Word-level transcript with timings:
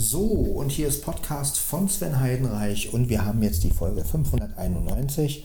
So, 0.00 0.20
und 0.20 0.70
hier 0.70 0.86
ist 0.86 1.02
Podcast 1.02 1.58
von 1.58 1.88
Sven 1.88 2.20
Heidenreich 2.20 2.94
und 2.94 3.08
wir 3.08 3.24
haben 3.24 3.42
jetzt 3.42 3.64
die 3.64 3.72
Folge 3.72 4.04
591. 4.04 5.44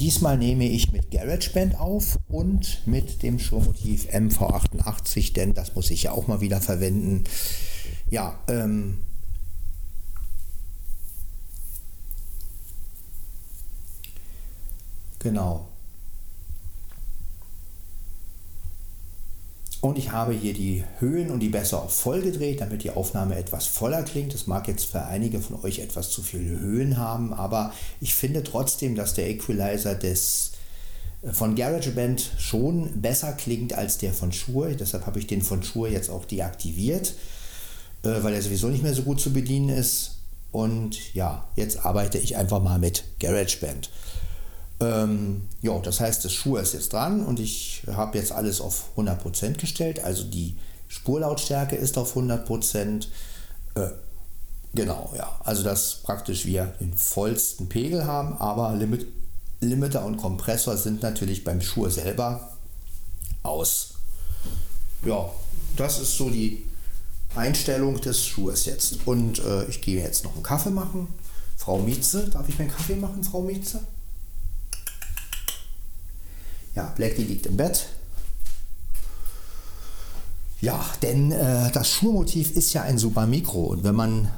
Diesmal 0.00 0.38
nehme 0.38 0.64
ich 0.64 0.92
mit 0.92 1.10
GarageBand 1.10 1.78
auf 1.78 2.18
und 2.26 2.86
mit 2.86 3.22
dem 3.22 3.38
Schurmotiv 3.38 4.08
MV88, 4.08 5.34
denn 5.34 5.52
das 5.52 5.74
muss 5.74 5.90
ich 5.90 6.04
ja 6.04 6.12
auch 6.12 6.26
mal 6.26 6.40
wieder 6.40 6.62
verwenden. 6.62 7.24
Ja, 8.08 8.40
ähm, 8.48 8.96
genau. 15.18 15.68
Und 19.86 19.98
ich 19.98 20.10
habe 20.10 20.32
hier 20.32 20.52
die 20.52 20.82
Höhen 20.98 21.30
und 21.30 21.38
die 21.38 21.48
Bässe 21.48 21.78
auf 21.78 21.94
voll 21.94 22.20
gedreht, 22.20 22.60
damit 22.60 22.82
die 22.82 22.90
Aufnahme 22.90 23.36
etwas 23.36 23.66
voller 23.66 24.02
klingt. 24.02 24.34
Das 24.34 24.48
mag 24.48 24.66
jetzt 24.66 24.86
für 24.86 25.04
einige 25.04 25.38
von 25.38 25.62
euch 25.62 25.78
etwas 25.78 26.10
zu 26.10 26.22
viele 26.22 26.58
Höhen 26.58 26.96
haben, 26.96 27.32
aber 27.32 27.72
ich 28.00 28.12
finde 28.12 28.42
trotzdem, 28.42 28.96
dass 28.96 29.14
der 29.14 29.30
Equalizer 29.30 29.94
des 29.94 30.50
äh, 31.22 31.32
von 31.32 31.54
GarageBand 31.54 32.32
schon 32.36 33.00
besser 33.00 33.32
klingt 33.34 33.74
als 33.74 33.98
der 33.98 34.12
von 34.12 34.32
Shure. 34.32 34.74
Deshalb 34.74 35.06
habe 35.06 35.20
ich 35.20 35.28
den 35.28 35.40
von 35.40 35.62
Shure 35.62 35.90
jetzt 35.90 36.10
auch 36.10 36.24
deaktiviert, 36.24 37.14
äh, 38.02 38.24
weil 38.24 38.34
er 38.34 38.42
sowieso 38.42 38.66
nicht 38.66 38.82
mehr 38.82 38.92
so 38.92 39.02
gut 39.02 39.20
zu 39.20 39.32
bedienen 39.32 39.68
ist. 39.68 40.16
Und 40.50 41.14
ja, 41.14 41.46
jetzt 41.54 41.86
arbeite 41.86 42.18
ich 42.18 42.36
einfach 42.36 42.60
mal 42.60 42.80
mit 42.80 43.04
GarageBand. 43.20 43.88
Ähm, 44.78 45.42
ja, 45.62 45.78
das 45.78 46.00
heißt, 46.00 46.24
das 46.24 46.32
Schuh 46.32 46.56
ist 46.56 46.74
jetzt 46.74 46.92
dran 46.92 47.24
und 47.24 47.40
ich 47.40 47.82
habe 47.90 48.18
jetzt 48.18 48.32
alles 48.32 48.60
auf 48.60 48.90
100% 48.96 49.58
gestellt. 49.58 50.04
Also 50.04 50.24
die 50.24 50.56
Spurlautstärke 50.88 51.76
ist 51.76 51.96
auf 51.96 52.16
100%. 52.16 53.06
Äh, 53.74 53.88
genau, 54.74 55.12
ja. 55.16 55.40
Also 55.44 55.62
dass 55.62 56.02
praktisch 56.02 56.44
wir 56.44 56.66
den 56.80 56.94
vollsten 56.94 57.68
Pegel 57.68 58.06
haben, 58.06 58.36
aber 58.38 58.74
Limit, 58.74 59.06
Limiter 59.60 60.04
und 60.04 60.18
Kompressor 60.18 60.76
sind 60.76 61.02
natürlich 61.02 61.42
beim 61.42 61.62
Schuh 61.62 61.88
selber 61.88 62.52
aus. 63.42 63.94
Ja, 65.04 65.30
das 65.76 66.00
ist 66.00 66.16
so 66.16 66.28
die 66.28 66.66
Einstellung 67.34 68.00
des 68.00 68.26
Schuhes 68.26 68.66
jetzt. 68.66 69.06
Und 69.06 69.38
äh, 69.38 69.64
ich 69.64 69.80
gehe 69.80 70.02
jetzt 70.02 70.24
noch 70.24 70.34
einen 70.34 70.42
Kaffee 70.42 70.70
machen. 70.70 71.08
Frau 71.56 71.78
Mietze, 71.78 72.28
darf 72.28 72.48
ich 72.48 72.58
mir 72.58 72.64
einen 72.64 72.74
Kaffee 72.74 72.96
machen, 72.96 73.24
Frau 73.24 73.40
Mietze? 73.40 73.80
Ja, 76.76 76.92
Blackie 76.94 77.24
liegt 77.24 77.46
im 77.46 77.56
Bett. 77.56 77.86
Ja, 80.60 80.84
denn 81.02 81.32
äh, 81.32 81.70
das 81.72 81.90
Schurmotiv 81.90 82.50
ist 82.50 82.72
ja 82.74 82.82
ein 82.82 82.98
super 82.98 83.26
Mikro 83.26 83.64
und 83.64 83.82
wenn 83.82 83.94
man, 83.94 84.30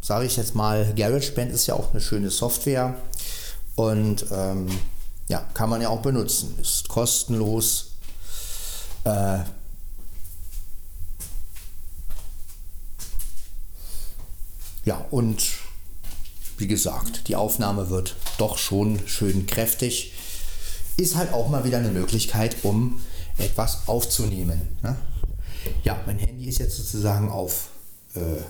sage 0.00 0.26
ich 0.26 0.36
jetzt 0.36 0.54
mal, 0.54 0.92
GarageBand 0.94 1.52
ist 1.52 1.66
ja 1.66 1.74
auch 1.74 1.90
eine 1.92 2.00
schöne 2.00 2.30
Software 2.30 2.96
und 3.74 4.26
ähm, 4.30 4.68
ja, 5.28 5.40
kann 5.54 5.68
man 5.68 5.80
ja 5.82 5.88
auch 5.88 6.02
benutzen, 6.02 6.56
ist 6.60 6.88
kostenlos. 6.88 7.92
Äh, 9.04 9.40
ja, 14.84 15.04
und 15.10 15.42
wie 16.58 16.66
gesagt, 16.66 17.28
die 17.28 17.36
Aufnahme 17.36 17.90
wird 17.90 18.16
doch 18.38 18.56
schon 18.56 19.06
schön 19.06 19.46
kräftig 19.46 20.12
ist 20.96 21.16
halt 21.16 21.32
auch 21.32 21.48
mal 21.48 21.64
wieder 21.64 21.78
eine 21.78 21.90
Möglichkeit, 21.90 22.56
um 22.62 23.00
etwas 23.38 23.88
aufzunehmen. 23.88 24.76
Ne? 24.82 24.96
Ja, 25.84 26.00
mein 26.06 26.18
Handy 26.18 26.48
ist 26.48 26.58
jetzt 26.58 26.76
sozusagen 26.76 27.30
auf 27.30 27.68
äh, 28.14 28.42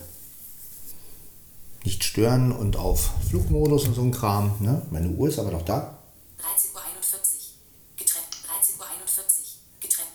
nicht 1.85 2.05
stören 2.05 2.53
und 2.53 2.77
auf 2.77 3.11
Flugmodus 3.29 3.87
und 3.87 3.95
so 3.95 4.03
ein 4.03 4.13
Kram. 4.13 4.55
Ne? 4.61 4.83
Meine 4.91 5.09
Uhr 5.09 5.29
ist 5.29 5.39
aber 5.39 5.51
noch 5.51 5.65
da. 5.65 5.99
13.41 6.41 6.75
Uhr. 6.75 6.81
Getrennt. 7.97 8.27
13.41 8.31 8.79
Uhr. 8.79 8.87
Getrennt. 9.81 10.09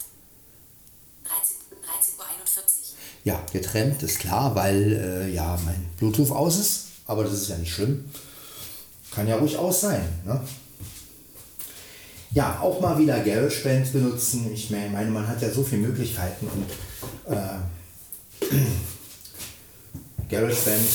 13, 1.25 1.55
13.41 1.83 2.17
Uhr. 2.17 2.97
Ja, 3.25 3.41
getrennt 3.51 4.03
ist 4.03 4.19
klar, 4.19 4.55
weil 4.55 4.93
äh, 4.93 5.33
ja 5.33 5.59
mein 5.65 5.89
Bluetooth 5.97 6.31
aus 6.31 6.57
ist. 6.57 6.83
Aber 7.05 7.23
das 7.23 7.33
ist 7.33 7.49
ja 7.49 7.57
nicht 7.57 7.73
schlimm. 7.73 8.09
Kann 9.11 9.27
ja 9.27 9.37
ruhig 9.37 9.57
aus 9.57 9.81
sein. 9.81 10.07
Ne? 10.25 10.41
Ja, 12.37 12.59
auch 12.61 12.79
mal 12.79 12.99
wieder 12.99 13.19
GarageBand 13.19 13.91
benutzen. 13.93 14.51
Ich 14.53 14.69
meine, 14.69 15.09
man 15.09 15.27
hat 15.27 15.41
ja 15.41 15.49
so 15.49 15.63
viele 15.63 15.87
Möglichkeiten 15.87 16.47
und 16.47 16.69
äh, 17.33 17.57
GarageBand. 20.29 20.87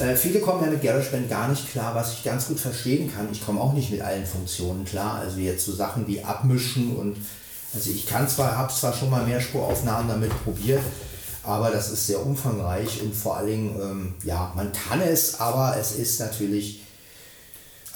Äh, 0.00 0.16
viele 0.16 0.40
kommen 0.40 0.64
ja 0.64 0.70
mit 0.70 0.82
GarageBand 0.82 1.28
gar 1.28 1.48
nicht 1.48 1.70
klar, 1.70 1.94
was 1.94 2.14
ich 2.14 2.24
ganz 2.24 2.48
gut 2.48 2.58
verstehen 2.58 3.12
kann. 3.14 3.28
Ich 3.32 3.44
komme 3.44 3.60
auch 3.60 3.74
nicht 3.74 3.90
mit 3.90 4.00
allen 4.00 4.24
Funktionen 4.24 4.86
klar. 4.86 5.16
Also 5.16 5.38
jetzt 5.40 5.66
so 5.66 5.74
Sachen 5.74 6.06
wie 6.06 6.24
Abmischen 6.24 6.96
und 6.96 7.18
also 7.74 7.90
ich 7.90 8.06
kann 8.06 8.26
zwar, 8.30 8.56
habe 8.56 8.72
zwar 8.72 8.94
schon 8.94 9.10
mal 9.10 9.26
Mehrspuraufnahmen 9.26 10.08
damit 10.08 10.30
probiert, 10.42 10.80
aber 11.42 11.70
das 11.70 11.90
ist 11.90 12.06
sehr 12.06 12.24
umfangreich 12.24 13.02
und 13.02 13.14
vor 13.14 13.36
allen 13.36 13.46
Dingen, 13.46 13.76
ähm, 13.78 14.14
ja, 14.24 14.54
man 14.56 14.72
kann 14.72 15.02
es, 15.02 15.38
aber 15.38 15.76
es 15.78 15.92
ist 15.92 16.18
natürlich 16.18 16.87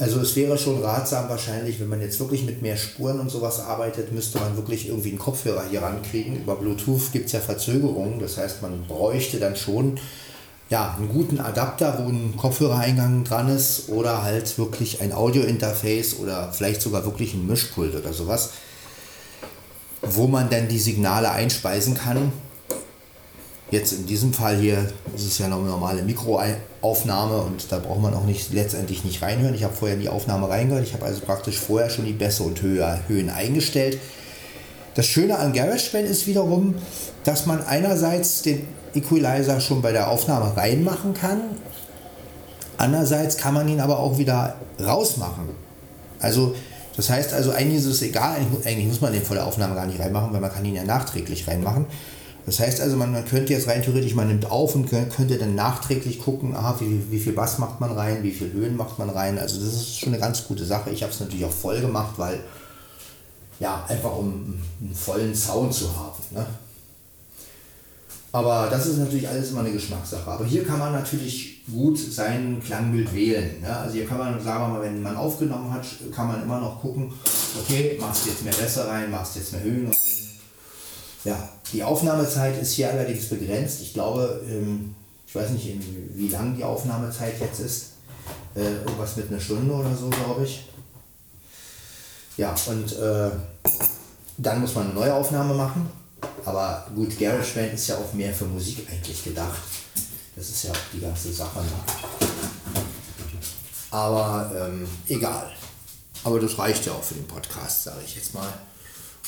also 0.03 0.19
es 0.19 0.35
wäre 0.35 0.59
schon 0.59 0.83
ratsam 0.83 1.29
wahrscheinlich, 1.29 1.79
wenn 1.79 1.89
man 1.89 2.01
jetzt 2.01 2.19
wirklich 2.19 2.45
mit 2.45 2.61
mehr 2.61 2.77
Spuren 2.77 3.21
und 3.21 3.31
sowas 3.31 3.61
arbeitet, 3.61 4.11
müsste 4.11 4.41
man 4.41 4.57
wirklich 4.57 4.89
irgendwie 4.89 5.11
einen 5.11 5.19
Kopfhörer 5.19 5.63
hier 5.71 5.81
rankriegen. 5.81 6.43
Über 6.43 6.57
Bluetooth 6.57 7.13
gibt 7.13 7.27
es 7.27 7.33
ja 7.33 7.39
Verzögerungen, 7.39 8.19
das 8.19 8.37
heißt 8.37 8.63
man 8.63 8.85
bräuchte 8.89 9.39
dann 9.39 9.55
schon 9.55 10.01
ja, 10.71 10.97
einen 10.99 11.09
guten 11.09 11.39
Adapter, 11.39 12.03
wo 12.03 12.09
ein 12.09 12.35
Kopfhörereingang 12.37 13.23
dran 13.23 13.49
ist 13.49 13.91
oder 13.91 14.25
halt 14.25 14.59
wirklich 14.59 15.01
ein 15.01 15.13
Audiointerface 15.13 16.19
oder 16.19 16.53
vielleicht 16.53 16.83
sogar 16.83 17.05
wirklich 17.05 17.35
ein 17.35 17.47
Mischpult 17.47 17.95
oder 17.95 18.13
sowas, 18.13 18.51
wo 20.01 20.27
man 20.27 20.51
dann 20.51 20.67
die 20.67 20.81
Signale 20.81 21.31
einspeisen 21.31 21.95
kann 21.95 22.33
Jetzt 23.73 23.93
in 23.93 24.07
diesem 24.07 24.35
Fall 24.35 24.59
hier 24.59 24.87
ist 25.17 25.27
es 25.27 25.39
ja 25.39 25.49
noch 25.49 25.59
eine 25.59 25.69
normale 25.69 26.03
Mikroaufnahme 26.03 27.39
und 27.39 27.73
da 27.73 27.79
braucht 27.79 28.03
man 28.03 28.13
auch 28.13 28.27
nicht 28.27 28.53
letztendlich 28.53 29.03
nicht 29.03 29.23
reinhören. 29.23 29.55
Ich 29.55 29.65
habe 29.65 29.73
vorher 29.73 29.97
in 29.97 30.03
die 30.03 30.11
Aufnahme 30.11 30.51
reingehört. 30.51 30.87
Ich 30.87 30.93
habe 30.93 31.07
also 31.07 31.23
praktisch 31.23 31.59
vorher 31.59 31.89
schon 31.89 32.05
die 32.05 32.13
Bässe 32.13 32.43
und 32.43 32.61
Höhen 32.61 33.31
eingestellt. 33.31 33.99
Das 34.95 35.07
Schöne 35.07 35.39
an 35.39 35.55
GarageBand 35.55 36.07
ist 36.07 36.27
wiederum, 36.27 36.75
dass 37.25 37.47
man 37.47 37.65
einerseits 37.65 38.43
den 38.43 38.69
Equalizer 38.95 39.59
schon 39.59 39.81
bei 39.81 39.93
der 39.93 40.11
Aufnahme 40.11 40.55
reinmachen 40.55 41.15
kann. 41.15 41.41
Andererseits 42.77 43.39
kann 43.39 43.55
man 43.55 43.67
ihn 43.69 43.81
aber 43.81 44.01
auch 44.01 44.19
wieder 44.19 44.57
rausmachen. 44.85 45.49
Also 46.21 46.55
das 46.95 47.09
heißt 47.09 47.33
also, 47.33 47.53
eigentlich 47.53 47.79
ist 47.79 47.87
es 47.87 48.03
egal, 48.03 48.37
eigentlich 48.67 48.87
muss 48.87 49.01
man 49.01 49.15
den 49.15 49.23
vor 49.23 49.35
der 49.35 49.47
Aufnahme 49.47 49.75
gar 49.75 49.87
nicht 49.87 49.99
reinmachen, 49.99 50.31
weil 50.31 50.43
man 50.43 50.53
kann 50.53 50.63
ihn 50.63 50.75
ja 50.75 50.85
nachträglich 50.85 51.49
reinmachen. 51.49 51.87
Das 52.45 52.59
heißt 52.59 52.81
also, 52.81 52.97
man, 52.97 53.13
man 53.13 53.25
könnte 53.25 53.53
jetzt 53.53 53.69
rein 53.69 53.83
theoretisch, 53.83 54.15
man 54.15 54.29
nimmt 54.29 54.51
auf 54.51 54.75
und 54.75 54.89
könnte 54.89 55.39
dann 55.39 55.55
nachträglich 55.55 56.19
gucken, 56.19 56.57
aha, 56.57 56.77
wie, 56.81 57.11
wie 57.11 57.19
viel 57.19 57.33
Bass 57.33 57.59
macht 57.59 57.81
man 57.81 57.93
rein, 57.93 58.23
wie 58.23 58.33
viel 58.33 58.53
Höhen 58.53 58.77
macht 58.77 58.99
man 58.99 59.11
rein. 59.11 59.39
Also 59.39 59.61
das 59.61 59.75
ist 59.75 59.99
schon 60.01 60.13
eine 60.13 60.21
ganz 60.21 60.47
gute 60.47 60.65
Sache. 60.65 60.91
Ich 60.91 61.03
habe 61.03 61.13
es 61.13 61.21
natürlich 61.21 61.45
auch 61.45 61.53
voll 61.53 61.81
gemacht, 61.81 62.15
weil, 62.17 62.41
ja, 63.61 63.85
einfach 63.89 64.17
um 64.17 64.59
einen 64.81 64.95
vollen 64.95 65.35
Sound 65.35 65.73
zu 65.73 65.89
haben. 65.97 66.19
Ne? 66.33 66.45
Aber 68.33 68.69
das 68.71 68.87
ist 68.87 68.97
natürlich 68.97 69.29
alles 69.29 69.51
immer 69.51 69.61
eine 69.61 69.73
Geschmackssache. 69.73 70.29
Aber 70.29 70.45
hier 70.45 70.65
kann 70.65 70.79
man 70.79 70.93
natürlich 70.93 71.65
gut 71.71 71.99
sein 71.99 72.61
Klangbild 72.65 73.15
wählen. 73.15 73.61
Ne? 73.61 73.77
Also 73.77 73.95
hier 73.95 74.07
kann 74.07 74.19
man, 74.19 74.43
sagen 74.43 74.65
wir 74.65 74.69
mal, 74.79 74.83
wenn 74.83 75.03
man 75.03 75.17
aufgenommen 75.17 75.71
hat, 75.71 75.87
kann 76.13 76.27
man 76.27 76.43
immer 76.43 76.59
noch 76.59 76.81
gucken, 76.81 77.13
okay, 77.61 77.99
machst 78.01 78.25
du 78.25 78.31
jetzt 78.31 78.43
mehr 78.43 78.55
Bässe 78.55 78.89
rein, 78.89 79.11
machst 79.11 79.37
du 79.37 79.41
jetzt 79.41 79.53
mehr 79.53 79.63
Höhen 79.63 79.87
rein 79.87 80.12
ja, 81.25 81.49
die 81.73 81.83
Aufnahmezeit 81.83 82.61
ist 82.61 82.73
hier 82.73 82.91
allerdings 82.91 83.29
begrenzt. 83.29 83.81
Ich 83.83 83.95
glaube, 83.95 84.43
ähm, 84.49 84.95
ich 85.27 85.35
weiß 85.35 85.51
nicht, 85.51 85.67
wie 86.15 86.29
lang 86.29 86.57
die 86.57 86.65
Aufnahmezeit 86.65 87.41
jetzt 87.41 87.61
ist. 87.61 87.87
Äh, 88.55 88.75
irgendwas 88.85 89.17
mit 89.17 89.31
einer 89.31 89.41
Stunde 89.41 89.73
oder 89.73 89.95
so, 89.95 90.09
glaube 90.09 90.45
ich. 90.45 90.69
Ja, 92.37 92.55
und 92.67 92.93
äh, 92.99 93.31
dann 94.39 94.61
muss 94.61 94.75
man 94.75 94.87
eine 94.87 94.95
neue 94.95 95.15
Aufnahme 95.15 95.55
machen. 95.55 95.89
Aber 96.45 96.87
gut, 96.95 97.19
GarageBand 97.19 97.75
ist 97.75 97.89
ja 97.89 97.97
auch 97.97 98.13
mehr 98.13 98.33
für 98.33 98.45
Musik 98.45 98.87
eigentlich 98.91 99.25
gedacht. 99.25 99.61
Das 100.35 100.49
ist 100.49 100.65
ja 100.65 100.71
auch 100.73 100.77
die 100.93 101.01
ganze 101.01 101.33
Sache. 101.33 101.61
Aber 103.91 104.51
ähm, 104.57 104.89
egal. 105.09 105.53
Aber 106.25 106.41
das 106.41 106.59
reicht 106.59 106.87
ja 106.87 106.93
auch 106.93 107.03
für 107.03 107.15
den 107.15 107.27
Podcast, 107.27 107.85
sage 107.85 108.01
ich 108.05 108.17
jetzt 108.17 108.35
mal. 108.35 108.53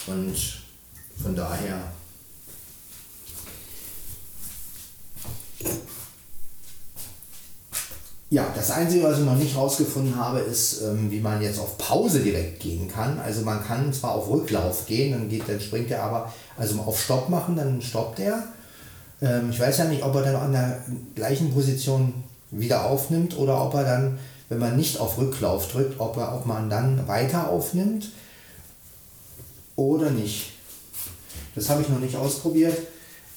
Und 0.06 0.63
von 1.22 1.34
daher 1.34 1.93
ja, 8.34 8.46
das 8.55 8.72
Einzige, 8.72 9.05
was 9.05 9.20
ich 9.20 9.25
noch 9.25 9.37
nicht 9.37 9.56
rausgefunden 9.56 10.16
habe, 10.16 10.40
ist, 10.40 10.82
ähm, 10.82 11.08
wie 11.08 11.20
man 11.20 11.40
jetzt 11.40 11.61
auf 11.61 11.78
Pause 11.78 12.19
direkt 12.19 12.58
gehen 12.58 12.88
kann. 12.88 13.20
Also 13.20 13.43
man 13.43 13.64
kann 13.64 13.93
zwar 13.93 14.16
auf 14.16 14.28
Rücklauf 14.28 14.87
gehen, 14.87 15.12
dann, 15.12 15.28
geht, 15.28 15.49
dann 15.49 15.61
springt 15.61 15.93
er 15.93 16.02
aber, 16.02 16.32
also 16.56 16.81
auf 16.81 17.00
Stopp 17.00 17.28
machen, 17.28 17.55
dann 17.55 17.81
stoppt 17.81 18.19
er. 18.19 18.43
Ähm, 19.22 19.50
ich 19.50 19.61
weiß 19.61 19.78
ja 19.78 19.84
nicht, 19.84 20.02
ob 20.02 20.16
er 20.16 20.22
dann 20.22 20.37
an 20.37 20.52
der 20.52 20.84
gleichen 21.14 21.55
Position 21.55 22.12
wieder 22.50 22.87
aufnimmt 22.87 23.38
oder 23.38 23.64
ob 23.64 23.75
er 23.75 23.84
dann, 23.84 24.19
wenn 24.49 24.58
man 24.58 24.76
nicht 24.76 24.99
auf 24.99 25.16
Rücklauf 25.16 25.70
drückt, 25.70 26.00
ob, 26.00 26.16
er, 26.16 26.34
ob 26.34 26.44
man 26.44 26.69
dann 26.69 27.06
weiter 27.06 27.49
aufnimmt 27.49 28.11
oder 29.76 30.11
nicht. 30.11 30.53
Das 31.54 31.68
habe 31.68 31.82
ich 31.82 31.88
noch 31.88 32.00
nicht 32.00 32.16
ausprobiert. 32.16 32.76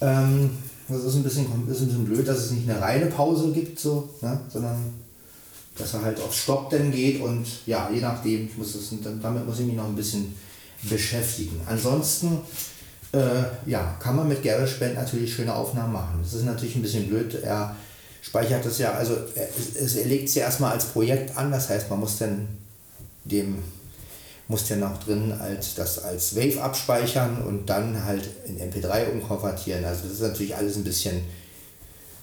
Ähm, 0.01 0.51
das 0.87 1.03
ist 1.03 1.15
ein, 1.15 1.23
bisschen, 1.23 1.45
ist 1.69 1.81
ein 1.81 1.87
bisschen 1.87 2.05
blöd, 2.05 2.27
dass 2.27 2.37
es 2.37 2.51
nicht 2.51 2.69
eine 2.69 2.79
reine 2.79 3.07
Pause 3.07 3.51
gibt, 3.51 3.79
so, 3.79 4.09
ne? 4.21 4.39
sondern 4.49 4.93
dass 5.77 5.93
er 5.93 6.01
halt 6.01 6.19
auf 6.21 6.33
Stopp 6.33 6.69
dann 6.69 6.91
geht 6.91 7.21
und 7.21 7.45
ja, 7.65 7.89
je 7.93 7.99
nachdem, 7.99 8.49
muss 8.57 8.73
das, 8.73 8.93
damit 9.21 9.45
muss 9.45 9.59
ich 9.59 9.65
mich 9.65 9.75
noch 9.75 9.85
ein 9.85 9.95
bisschen 9.95 10.33
beschäftigen. 10.83 11.59
Ansonsten 11.67 12.39
äh, 13.13 13.69
ja, 13.69 13.95
kann 13.99 14.15
man 14.15 14.27
mit 14.27 14.43
GarageBand 14.43 14.95
natürlich 14.95 15.33
schöne 15.33 15.53
Aufnahmen 15.53 15.93
machen. 15.93 16.19
Das 16.21 16.33
ist 16.33 16.45
natürlich 16.45 16.75
ein 16.75 16.81
bisschen 16.81 17.07
blöd. 17.07 17.35
Er 17.43 17.75
speichert 18.21 18.65
das 18.65 18.77
ja, 18.79 18.91
also 18.91 19.15
er, 19.35 19.47
er 19.47 20.05
legt 20.05 20.29
es 20.29 20.35
ja 20.35 20.45
erstmal 20.45 20.73
als 20.73 20.85
Projekt 20.85 21.37
an, 21.37 21.51
das 21.51 21.69
heißt, 21.69 21.89
man 21.89 21.99
muss 21.99 22.17
dann 22.17 22.47
dem 23.25 23.57
muss 24.47 24.69
ja 24.69 24.77
noch 24.77 25.03
drin 25.03 25.33
als 25.39 25.75
das 25.75 26.03
als 26.03 26.35
Wave 26.35 26.61
abspeichern 26.61 27.43
und 27.43 27.65
dann 27.65 28.05
halt 28.05 28.23
in 28.45 28.59
MP3 28.59 29.11
umkonvertieren. 29.11 29.83
Also 29.83 30.03
das 30.03 30.13
ist 30.13 30.21
natürlich 30.21 30.55
alles 30.55 30.77
ein 30.77 30.83
bisschen 30.83 31.21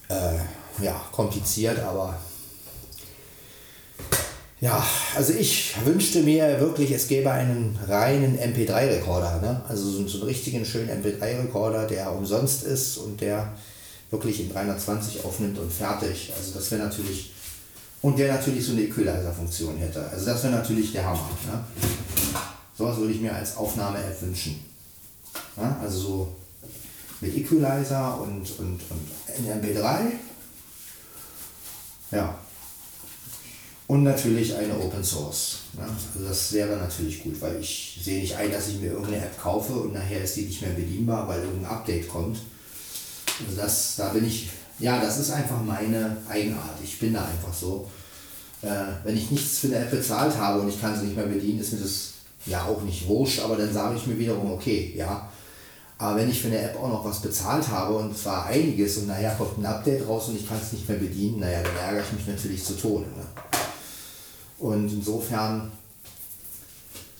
äh, 0.09 0.83
ja, 0.83 0.99
kompliziert, 1.11 1.79
aber 1.79 2.17
ja, 4.61 4.83
also 5.15 5.33
ich 5.33 5.75
wünschte 5.83 6.23
mir 6.23 6.59
wirklich, 6.59 6.91
es 6.91 7.07
gäbe 7.07 7.29
einen 7.29 7.77
reinen 7.87 8.39
MP3-Rekorder. 8.39 9.41
Ne? 9.41 9.61
Also 9.67 9.83
so, 9.89 10.07
so 10.07 10.17
einen 10.19 10.27
richtigen 10.27 10.65
schönen 10.65 10.89
MP3-Rekorder, 11.03 11.85
der 11.85 12.11
umsonst 12.11 12.63
ist 12.63 12.97
und 12.97 13.21
der 13.21 13.53
wirklich 14.09 14.39
in 14.39 14.51
320 14.51 15.23
aufnimmt 15.25 15.59
und 15.59 15.71
fertig. 15.71 16.31
Also 16.35 16.53
das 16.53 16.71
wäre 16.71 16.83
natürlich 16.83 17.33
und 18.01 18.19
der 18.19 18.33
natürlich 18.33 18.63
so 18.63 18.71
eine 18.73 18.83
Equalizer-Funktion 18.83 19.77
hätte. 19.77 20.07
Also 20.11 20.27
das 20.27 20.43
wäre 20.43 20.53
natürlich 20.53 20.91
der 20.91 21.05
Hammer. 21.05 21.27
Ne? 21.47 21.63
Sowas 22.77 22.97
würde 22.97 23.13
ich 23.13 23.21
mir 23.21 23.33
als 23.33 23.55
Aufnahme-App 23.57 24.21
wünschen. 24.21 24.63
Ja, 25.57 25.77
also 25.81 25.99
so 25.99 26.35
mit 27.21 27.35
Equalizer 27.35 28.21
und, 28.21 28.47
und, 28.59 28.79
und 28.89 29.63
MP3. 29.63 30.11
Ja. 32.11 32.37
Und 33.87 34.03
natürlich 34.03 34.55
eine 34.55 34.77
Open 34.79 35.03
Source. 35.03 35.59
Ja, 35.77 35.83
also 35.83 36.27
das 36.27 36.51
wäre 36.53 36.75
natürlich 36.75 37.23
gut, 37.23 37.39
weil 37.39 37.59
ich 37.59 37.99
sehe 38.03 38.21
nicht 38.21 38.35
ein, 38.35 38.51
dass 38.51 38.67
ich 38.67 38.79
mir 38.79 38.91
irgendeine 38.91 39.17
App 39.17 39.39
kaufe 39.39 39.73
und 39.73 39.93
nachher 39.93 40.23
ist 40.23 40.35
die 40.35 40.45
nicht 40.45 40.61
mehr 40.61 40.71
bedienbar, 40.71 41.27
weil 41.27 41.41
irgendein 41.41 41.71
Update 41.71 42.09
kommt. 42.09 42.39
Also 43.45 43.61
das, 43.61 43.95
da 43.97 44.09
bin 44.09 44.25
ich 44.25 44.49
ja, 44.79 44.99
das 44.99 45.19
ist 45.19 45.31
einfach 45.31 45.61
meine 45.61 46.17
Eigenart. 46.27 46.77
Ich 46.83 46.99
bin 46.99 47.13
da 47.13 47.25
einfach 47.25 47.53
so. 47.53 47.89
Äh, 48.61 48.67
wenn 49.03 49.15
ich 49.15 49.31
nichts 49.31 49.59
für 49.59 49.67
eine 49.67 49.77
App 49.77 49.91
bezahlt 49.91 50.37
habe 50.37 50.61
und 50.61 50.69
ich 50.69 50.81
kann 50.81 50.97
sie 50.97 51.05
nicht 51.05 51.15
mehr 51.15 51.27
bedienen, 51.27 51.59
ist 51.59 51.73
mir 51.73 51.79
das 51.79 52.13
ja 52.45 52.63
auch 52.65 52.81
nicht 52.81 53.07
wurscht, 53.07 53.39
aber 53.39 53.55
dann 53.55 53.73
sage 53.73 53.97
ich 53.97 54.07
mir 54.07 54.17
wiederum, 54.17 54.51
okay, 54.51 54.93
ja. 54.95 55.29
Aber 55.97 56.17
wenn 56.17 56.29
ich 56.29 56.41
für 56.41 56.47
eine 56.47 56.59
App 56.59 56.77
auch 56.77 56.89
noch 56.89 57.05
was 57.05 57.21
bezahlt 57.21 57.67
habe 57.69 57.95
und 57.95 58.17
zwar 58.17 58.47
einiges 58.47 58.97
und 58.97 59.07
nachher 59.07 59.33
kommt 59.35 59.57
ein 59.57 59.65
Update 59.65 60.07
raus 60.07 60.27
und 60.27 60.35
ich 60.35 60.47
kann 60.47 60.59
es 60.61 60.73
nicht 60.73 60.87
mehr 60.89 60.97
bedienen, 60.97 61.39
naja, 61.39 61.61
dann 61.63 61.75
ärgere 61.77 62.03
ich 62.03 62.11
mich 62.13 62.27
natürlich 62.27 62.63
zu 62.63 62.77
Tode. 62.77 63.05
Ne? 63.05 63.25
Und 64.59 64.91
insofern, 64.91 65.71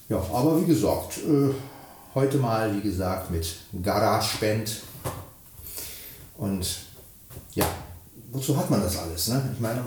ja, 0.10 0.18
aber 0.18 0.62
wie 0.62 0.66
gesagt, 0.66 1.20
äh, 1.20 1.54
heute 2.14 2.38
mal, 2.38 2.76
wie 2.76 2.82
gesagt, 2.82 3.32
mit 3.32 3.56
GarageBand 3.82 4.82
und 6.38 6.80
ja, 7.54 7.66
wozu 8.32 8.58
hat 8.58 8.70
man 8.70 8.82
das 8.82 8.98
alles? 8.98 9.30
Ne? 9.30 9.52
Ich 9.54 9.60
meine, 9.62 9.86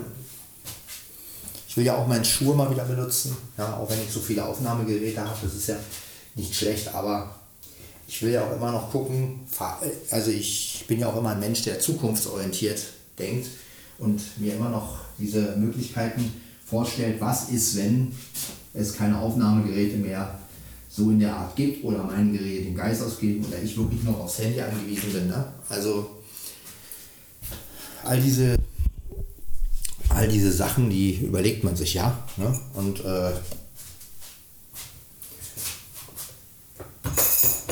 will 1.79 1.85
ja 1.85 1.95
auch 1.95 2.07
meinen 2.07 2.25
Schuh 2.25 2.53
mal 2.53 2.69
wieder 2.69 2.83
benutzen, 2.83 3.35
ja, 3.57 3.77
auch 3.77 3.89
wenn 3.89 4.01
ich 4.01 4.11
so 4.11 4.19
viele 4.19 4.45
Aufnahmegeräte 4.45 5.21
habe, 5.21 5.37
das 5.41 5.55
ist 5.55 5.69
ja 5.69 5.77
nicht 6.35 6.53
schlecht, 6.53 6.93
aber 6.93 7.33
ich 8.05 8.21
will 8.21 8.31
ja 8.31 8.45
auch 8.45 8.53
immer 8.53 8.73
noch 8.73 8.91
gucken, 8.91 9.39
also 10.11 10.29
ich 10.29 10.83
bin 10.87 10.99
ja 10.99 11.07
auch 11.07 11.15
immer 11.15 11.29
ein 11.29 11.39
Mensch, 11.39 11.63
der 11.63 11.79
zukunftsorientiert 11.79 12.83
denkt 13.17 13.47
und 13.97 14.21
mir 14.37 14.55
immer 14.55 14.69
noch 14.69 14.97
diese 15.17 15.55
Möglichkeiten 15.55 16.33
vorstellt, 16.65 17.21
was 17.21 17.49
ist, 17.49 17.77
wenn 17.77 18.11
es 18.73 18.93
keine 18.93 19.17
Aufnahmegeräte 19.17 19.97
mehr 19.97 20.37
so 20.89 21.11
in 21.11 21.19
der 21.19 21.33
Art 21.33 21.55
gibt 21.55 21.85
oder 21.85 22.03
mein 22.03 22.33
Gerät 22.33 22.65
den 22.65 22.75
Geist 22.75 23.01
ausgeben 23.01 23.45
oder 23.45 23.61
ich 23.61 23.77
wirklich 23.77 24.03
noch 24.03 24.19
aufs 24.19 24.39
Handy 24.39 24.59
angewiesen 24.59 25.13
bin. 25.13 25.27
Ne? 25.27 25.45
Also 25.69 26.17
all 28.03 28.19
diese, 28.19 28.57
all 30.09 30.27
diese 30.27 30.51
Sachen, 30.51 30.89
die 30.89 31.15
überlegt 31.15 31.63
man 31.63 31.75
sich 31.75 31.93
ja. 31.93 32.17
Ne? 32.37 32.59
Und 32.73 33.03
äh, 33.05 33.31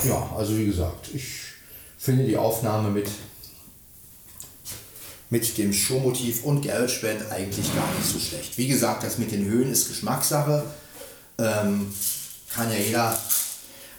ja, 0.08 0.30
also 0.38 0.58
wie 0.58 0.66
gesagt, 0.66 1.10
ich 1.14 1.26
finde 1.98 2.26
die 2.26 2.38
Aufnahme 2.38 2.90
mit, 2.90 3.10
mit 5.30 5.58
dem 5.58 5.74
Showmotiv 5.74 6.44
und 6.44 6.62
GarageBand 6.62 7.32
eigentlich 7.32 7.76
gar 7.76 7.92
nicht 7.96 8.08
so 8.08 8.20
schlecht. 8.20 8.58
Wie 8.58 8.68
gesagt, 8.68 9.04
das 9.04 9.18
mit 9.18 9.32
den 9.32 9.46
Höhen 9.46 9.72
ist 9.72 9.90
Geschmackssache. 9.90 10.64
Ähm, 11.40 11.94
kann 12.54 12.72
ja 12.72 12.78
jeder 12.78 13.20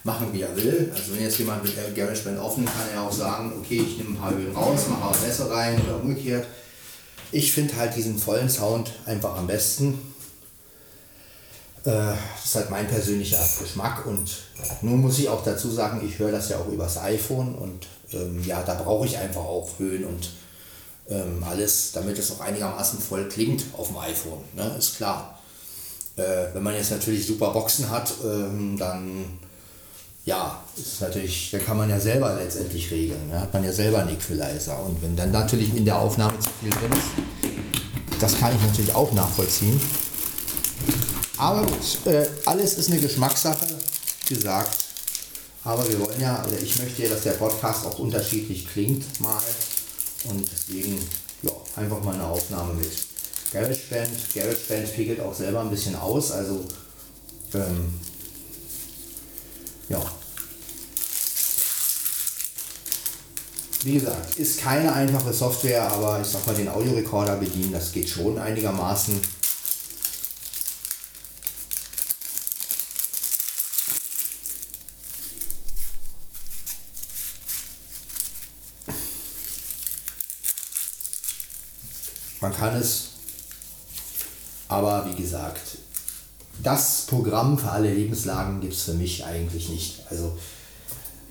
machen, 0.04 0.32
wie 0.32 0.40
er 0.40 0.56
will. 0.56 0.90
Also 0.94 1.14
wenn 1.14 1.22
jetzt 1.22 1.38
jemand 1.38 1.62
mit 1.62 1.74
GarageBand 1.94 2.38
aufnimmt, 2.38 2.70
kann 2.70 2.88
er 2.94 3.02
auch 3.02 3.12
sagen, 3.12 3.52
okay, 3.58 3.84
ich 3.86 3.98
nehme 3.98 4.10
ein 4.10 4.16
paar 4.16 4.34
Höhen 4.34 4.54
raus, 4.54 4.86
mache 4.88 5.04
auch 5.04 5.16
besser 5.16 5.50
rein 5.50 5.80
oder 5.82 6.00
umgekehrt. 6.00 6.46
Ich 7.30 7.52
finde 7.52 7.76
halt 7.76 7.94
diesen 7.94 8.18
vollen 8.18 8.48
Sound 8.48 8.92
einfach 9.04 9.36
am 9.36 9.46
besten. 9.46 9.98
Äh, 11.84 11.90
das 11.90 12.44
ist 12.44 12.54
halt 12.54 12.70
mein 12.70 12.88
persönlicher 12.88 13.46
Geschmack 13.60 14.06
und 14.06 14.30
nun 14.82 15.00
muss 15.00 15.18
ich 15.18 15.28
auch 15.28 15.44
dazu 15.44 15.70
sagen, 15.70 16.06
ich 16.06 16.18
höre 16.18 16.32
das 16.32 16.48
ja 16.48 16.58
auch 16.58 16.68
übers 16.68 16.98
iPhone 16.98 17.54
und 17.54 17.86
ähm, 18.12 18.42
ja, 18.44 18.62
da 18.62 18.74
brauche 18.74 19.06
ich 19.06 19.18
einfach 19.18 19.42
auch 19.42 19.78
Höhen 19.78 20.04
und 20.04 20.30
ähm, 21.08 21.42
alles, 21.48 21.92
damit 21.92 22.18
es 22.18 22.30
auch 22.30 22.40
einigermaßen 22.40 22.98
voll 22.98 23.28
klingt 23.28 23.64
auf 23.76 23.88
dem 23.88 23.98
iPhone, 23.98 24.44
ne? 24.54 24.74
ist 24.78 24.96
klar. 24.96 25.38
Äh, 26.16 26.52
wenn 26.52 26.62
man 26.62 26.74
jetzt 26.74 26.90
natürlich 26.90 27.26
super 27.26 27.50
Boxen 27.50 27.88
hat, 27.88 28.12
ähm, 28.24 28.76
dann 28.78 29.38
ja, 30.28 30.62
ist 30.76 31.00
natürlich, 31.00 31.50
da 31.50 31.58
kann 31.58 31.78
man 31.78 31.88
ja 31.88 31.98
selber 31.98 32.34
letztendlich 32.34 32.90
regeln. 32.90 33.30
Da 33.30 33.40
hat 33.40 33.54
man 33.54 33.64
ja 33.64 33.72
selber 33.72 34.00
einen 34.00 34.10
Equalizer. 34.10 34.78
Und 34.84 35.00
wenn 35.00 35.16
dann 35.16 35.32
natürlich 35.32 35.74
in 35.74 35.86
der 35.86 35.98
Aufnahme 35.98 36.38
zu 36.38 36.50
viel 36.60 36.68
drin 36.68 36.92
ist, 36.92 38.20
das 38.20 38.38
kann 38.38 38.54
ich 38.54 38.60
natürlich 38.60 38.94
auch 38.94 39.10
nachvollziehen. 39.12 39.80
Aber 41.38 41.66
äh, 42.04 42.26
alles 42.44 42.74
ist 42.74 42.90
eine 42.90 43.00
Geschmackssache, 43.00 43.66
gesagt. 44.28 44.76
Aber 45.64 45.88
wir 45.88 45.98
wollen 45.98 46.20
ja, 46.20 46.44
oder 46.46 46.60
ich 46.60 46.78
möchte 46.78 47.04
ja, 47.04 47.08
dass 47.08 47.22
der 47.22 47.32
Podcast 47.32 47.86
auch 47.86 47.98
unterschiedlich 47.98 48.68
klingt 48.68 49.20
mal. 49.20 49.40
Und 50.28 50.46
deswegen, 50.52 50.98
ja, 51.42 51.52
einfach 51.76 52.02
mal 52.02 52.14
eine 52.14 52.26
Aufnahme 52.26 52.74
mit 52.74 52.90
GarageBand. 53.50 54.10
GarageBand 54.34 54.94
pegelt 54.94 55.20
auch 55.20 55.34
selber 55.34 55.62
ein 55.62 55.70
bisschen 55.70 55.96
aus, 55.96 56.32
also 56.32 56.66
ähm, 57.54 57.94
ja. 59.88 60.02
Wie 63.84 63.94
gesagt, 63.94 64.36
ist 64.36 64.60
keine 64.60 64.92
einfache 64.92 65.32
Software, 65.32 65.90
aber 65.90 66.20
ich 66.20 66.26
sag 66.26 66.44
mal, 66.46 66.54
den 66.54 66.68
Audiorekorder 66.68 67.36
bedienen, 67.36 67.72
das 67.72 67.92
geht 67.92 68.08
schon 68.08 68.36
einigermaßen. 68.36 69.20
Man 82.40 82.54
kann 82.54 82.74
es, 82.76 83.10
aber 84.68 85.06
wie 85.08 85.22
gesagt, 85.22 85.78
das 86.62 87.06
Programm 87.06 87.58
für 87.58 87.70
alle 87.70 87.92
Lebenslagen 87.92 88.60
gibt 88.60 88.74
es 88.74 88.82
für 88.82 88.94
mich 88.94 89.24
eigentlich 89.24 89.68
nicht. 89.68 90.02
Also 90.10 90.36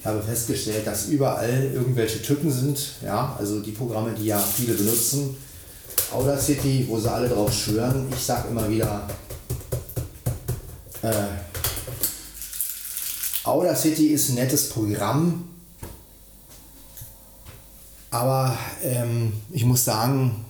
habe 0.07 0.23
festgestellt, 0.23 0.87
dass 0.87 1.07
überall 1.07 1.71
irgendwelche 1.73 2.21
Tücken 2.21 2.51
sind. 2.51 2.79
Ja, 3.03 3.35
also 3.37 3.59
die 3.59 3.71
Programme, 3.71 4.13
die 4.17 4.25
ja 4.25 4.39
viele 4.39 4.73
benutzen. 4.73 5.35
Audacity, 6.11 6.85
wo 6.87 6.99
sie 6.99 7.11
alle 7.11 7.27
drauf 7.27 7.53
schwören. 7.53 8.07
Ich 8.11 8.23
sage 8.23 8.47
immer 8.47 8.69
wieder, 8.69 9.07
äh, 11.01 11.11
Audacity 13.43 14.07
ist 14.07 14.29
ein 14.29 14.35
nettes 14.35 14.69
Programm, 14.69 15.47
aber 18.11 18.57
ähm, 18.83 19.33
ich 19.51 19.63
muss 19.63 19.85
sagen, 19.85 20.45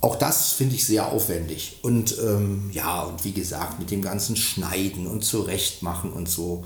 auch 0.00 0.16
das 0.16 0.52
finde 0.52 0.74
ich 0.74 0.84
sehr 0.84 1.06
aufwendig. 1.06 1.78
Und 1.82 2.16
ähm, 2.18 2.70
ja, 2.72 3.02
und 3.02 3.24
wie 3.24 3.32
gesagt, 3.32 3.78
mit 3.78 3.90
dem 3.90 4.02
ganzen 4.02 4.36
Schneiden 4.36 5.06
und 5.06 5.24
Zurechtmachen 5.24 6.12
und 6.12 6.28
so. 6.28 6.64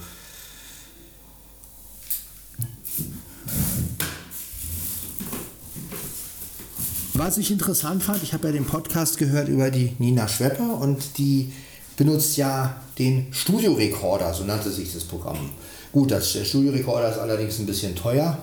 Was 7.18 7.38
ich 7.38 7.50
interessant 7.50 8.02
fand, 8.02 8.23
ich 8.23 8.35
habe 8.35 8.49
ja 8.49 8.52
den 8.52 8.66
Podcast 8.66 9.16
gehört 9.16 9.49
über 9.49 9.70
die 9.70 9.96
Nina 9.99 10.28
Schwepper 10.28 10.78
und 10.78 11.16
die 11.16 11.50
benutzt 11.96 12.37
ja 12.37 12.76
den 12.99 13.28
Studiorekorder, 13.32 14.35
so 14.35 14.44
nannte 14.44 14.70
sich 14.70 14.92
das 14.92 15.04
Programm. 15.04 15.49
Gut, 15.92 16.11
das, 16.11 16.35
der 16.35 16.44
Studiorekorder 16.44 17.11
ist 17.11 17.18
allerdings 17.18 17.58
ein 17.58 17.64
bisschen 17.64 17.96
teuer, 17.96 18.37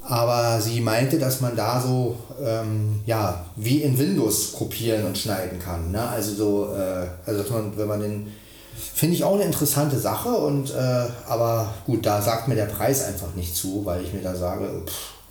aber 0.00 0.58
sie 0.62 0.80
meinte, 0.80 1.18
dass 1.18 1.42
man 1.42 1.54
da 1.54 1.82
so, 1.82 2.16
ähm, 2.42 3.02
ja, 3.04 3.44
wie 3.56 3.82
in 3.82 3.98
Windows 3.98 4.54
kopieren 4.54 5.04
und 5.04 5.18
schneiden 5.18 5.58
kann. 5.58 5.90
Ne? 5.90 6.00
Also 6.00 6.34
so, 6.34 6.74
äh, 6.74 7.08
also 7.26 7.44
man, 7.52 7.76
wenn 7.76 7.88
man 7.88 8.00
den, 8.00 8.32
finde 8.74 9.16
ich 9.16 9.22
auch 9.22 9.34
eine 9.34 9.44
interessante 9.44 9.98
Sache 9.98 10.30
und, 10.30 10.70
äh, 10.70 11.06
aber 11.28 11.74
gut, 11.84 12.06
da 12.06 12.22
sagt 12.22 12.48
mir 12.48 12.54
der 12.54 12.64
Preis 12.64 13.04
einfach 13.04 13.34
nicht 13.34 13.54
zu, 13.54 13.84
weil 13.84 14.02
ich 14.02 14.14
mir 14.14 14.22
da 14.22 14.34
sage, 14.34 14.82
pff, 14.86 15.21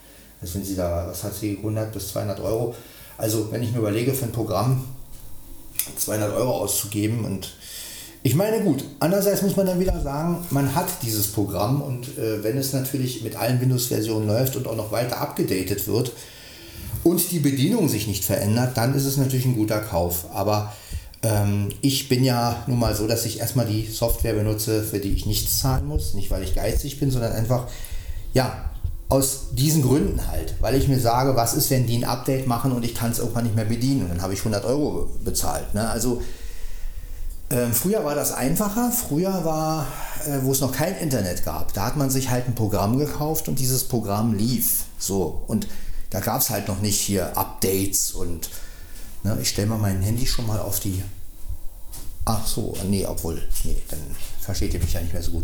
also 0.42 0.56
wenn 0.56 0.66
sie 0.66 0.76
da, 0.76 1.08
was 1.10 1.24
hat 1.24 1.36
sie, 1.36 1.58
100 1.58 1.94
bis 1.94 2.10
200 2.10 2.40
Euro. 2.40 2.76
Also 3.18 3.52
wenn 3.52 3.62
ich 3.62 3.72
mir 3.72 3.80
überlege, 3.80 4.14
für 4.14 4.26
ein 4.26 4.32
Programm 4.32 4.84
200 5.98 6.34
Euro 6.34 6.58
auszugeben 6.58 7.26
und 7.26 7.54
ich 8.24 8.36
meine, 8.36 8.64
gut, 8.64 8.84
andererseits 9.00 9.42
muss 9.42 9.56
man 9.56 9.66
dann 9.66 9.80
wieder 9.80 10.00
sagen, 10.00 10.46
man 10.52 10.76
hat 10.76 10.88
dieses 11.02 11.32
Programm 11.32 11.82
und 11.82 12.18
äh, 12.20 12.44
wenn 12.44 12.56
es 12.56 12.72
natürlich 12.72 13.24
mit 13.24 13.36
allen 13.36 13.60
Windows-Versionen 13.60 14.28
läuft 14.28 14.56
und 14.56 14.68
auch 14.68 14.76
noch 14.76 14.92
weiter 14.92 15.20
abgedatet 15.20 15.88
wird 15.88 16.12
und 17.04 17.32
die 17.32 17.40
Bedienung 17.40 17.90
sich 17.90 18.06
nicht 18.06 18.24
verändert, 18.24 18.78
dann 18.78 18.94
ist 18.94 19.06
es 19.06 19.18
natürlich 19.18 19.46
ein 19.46 19.56
guter 19.56 19.80
Kauf. 19.80 20.26
Aber 20.34 20.72
ähm, 21.24 21.70
ich 21.82 22.10
bin 22.10 22.24
ja 22.24 22.64
nun 22.68 22.78
mal 22.78 22.96
so, 22.96 23.08
dass 23.08 23.26
ich 23.26 23.40
erstmal 23.40 23.66
die 23.66 23.88
Software 23.88 24.34
benutze, 24.34 24.84
für 24.84 25.00
die 25.00 25.14
ich 25.14 25.26
nichts 25.26 25.60
zahlen 25.60 25.88
muss. 25.88 26.14
Nicht, 26.14 26.30
weil 26.30 26.44
ich 26.44 26.54
geizig 26.54 27.00
bin, 27.00 27.10
sondern 27.10 27.32
einfach, 27.32 27.68
ja, 28.34 28.71
aus 29.12 29.48
diesen 29.52 29.82
Gründen 29.82 30.26
halt. 30.28 30.56
Weil 30.62 30.76
ich 30.76 30.88
mir 30.88 31.00
sage, 31.00 31.36
was 31.36 31.54
ist, 31.54 31.70
wenn 31.70 31.86
die 31.86 31.98
ein 31.98 32.06
Update 32.06 32.48
machen 32.48 32.72
und 32.72 32.86
ich 32.86 32.96
kann 32.96 33.12
es 33.12 33.20
irgendwann 33.20 33.44
nicht 33.44 33.58
mehr 33.58 33.66
bedienen 33.66 34.04
und 34.04 34.10
dann 34.10 34.22
habe 34.22 34.34
ich 34.34 34.40
100 34.40 34.64
Euro 34.64 35.10
bezahlt. 35.24 35.74
Ne? 35.74 35.90
Also 35.90 36.22
ähm, 37.50 37.74
früher 37.74 38.06
war 38.06 38.16
das 38.16 38.32
einfacher. 38.32 38.90
Früher 38.92 39.44
war, 39.44 39.86
äh, 40.26 40.38
wo 40.44 40.54
es 40.54 40.62
noch 40.62 40.72
kein 40.72 40.96
Internet 40.96 41.44
gab, 41.44 41.74
da 41.74 41.86
hat 41.86 41.98
man 41.98 42.10
sich 42.10 42.30
halt 42.30 42.48
ein 42.48 42.56
Programm 42.56 42.98
gekauft 42.98 43.50
und 43.50 43.60
dieses 43.60 43.84
Programm 43.84 44.34
lief. 44.34 44.86
So. 44.98 45.44
Und 45.48 45.68
da 46.10 46.22
gab 46.22 46.40
es 46.40 46.50
halt 46.50 46.70
noch 46.70 46.80
nicht 46.80 47.00
hier 47.00 47.38
Updates 47.38 48.14
und 48.14 48.50
ne, 49.24 49.38
ich 49.42 49.50
stelle 49.50 49.68
mal 49.68 49.78
mein 49.78 50.02
Handy 50.02 50.26
schon 50.26 50.48
mal 50.48 50.60
auf 50.60 50.80
die. 50.80 51.04
Ach 52.24 52.48
so, 52.48 52.78
nee, 52.88 53.06
obwohl, 53.06 53.42
nee, 53.66 53.76
dann 53.90 54.00
versteht 54.40 54.74
ihr 54.74 54.80
mich 54.80 54.94
ja 54.94 55.02
nicht 55.02 55.12
mehr 55.12 55.24
so 55.24 55.32
gut. 55.32 55.44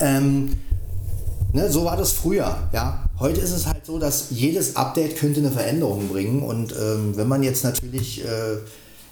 Ähm, 0.00 0.58
ne, 1.52 1.70
so 1.70 1.84
war 1.84 1.96
das 1.96 2.12
früher, 2.12 2.56
ja. 2.72 3.04
Heute 3.18 3.40
ist 3.40 3.52
es 3.52 3.66
halt 3.66 3.84
so, 3.84 3.98
dass 3.98 4.26
jedes 4.30 4.76
Update 4.76 5.16
könnte 5.16 5.40
eine 5.40 5.50
Veränderung 5.50 6.08
bringen 6.08 6.42
und 6.42 6.72
ähm, 6.72 7.16
wenn 7.16 7.28
man 7.28 7.42
jetzt 7.42 7.64
natürlich 7.64 8.24
äh, 8.24 8.58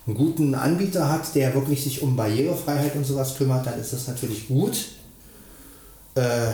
einen 0.06 0.16
guten 0.16 0.54
Anbieter 0.54 1.10
hat, 1.10 1.34
der 1.34 1.54
wirklich 1.54 1.82
sich 1.82 2.02
um 2.02 2.14
Barrierefreiheit 2.14 2.94
und 2.94 3.04
sowas 3.04 3.36
kümmert, 3.36 3.66
dann 3.66 3.80
ist 3.80 3.92
das 3.92 4.06
natürlich 4.06 4.46
gut. 4.46 4.86
Äh, 6.14 6.52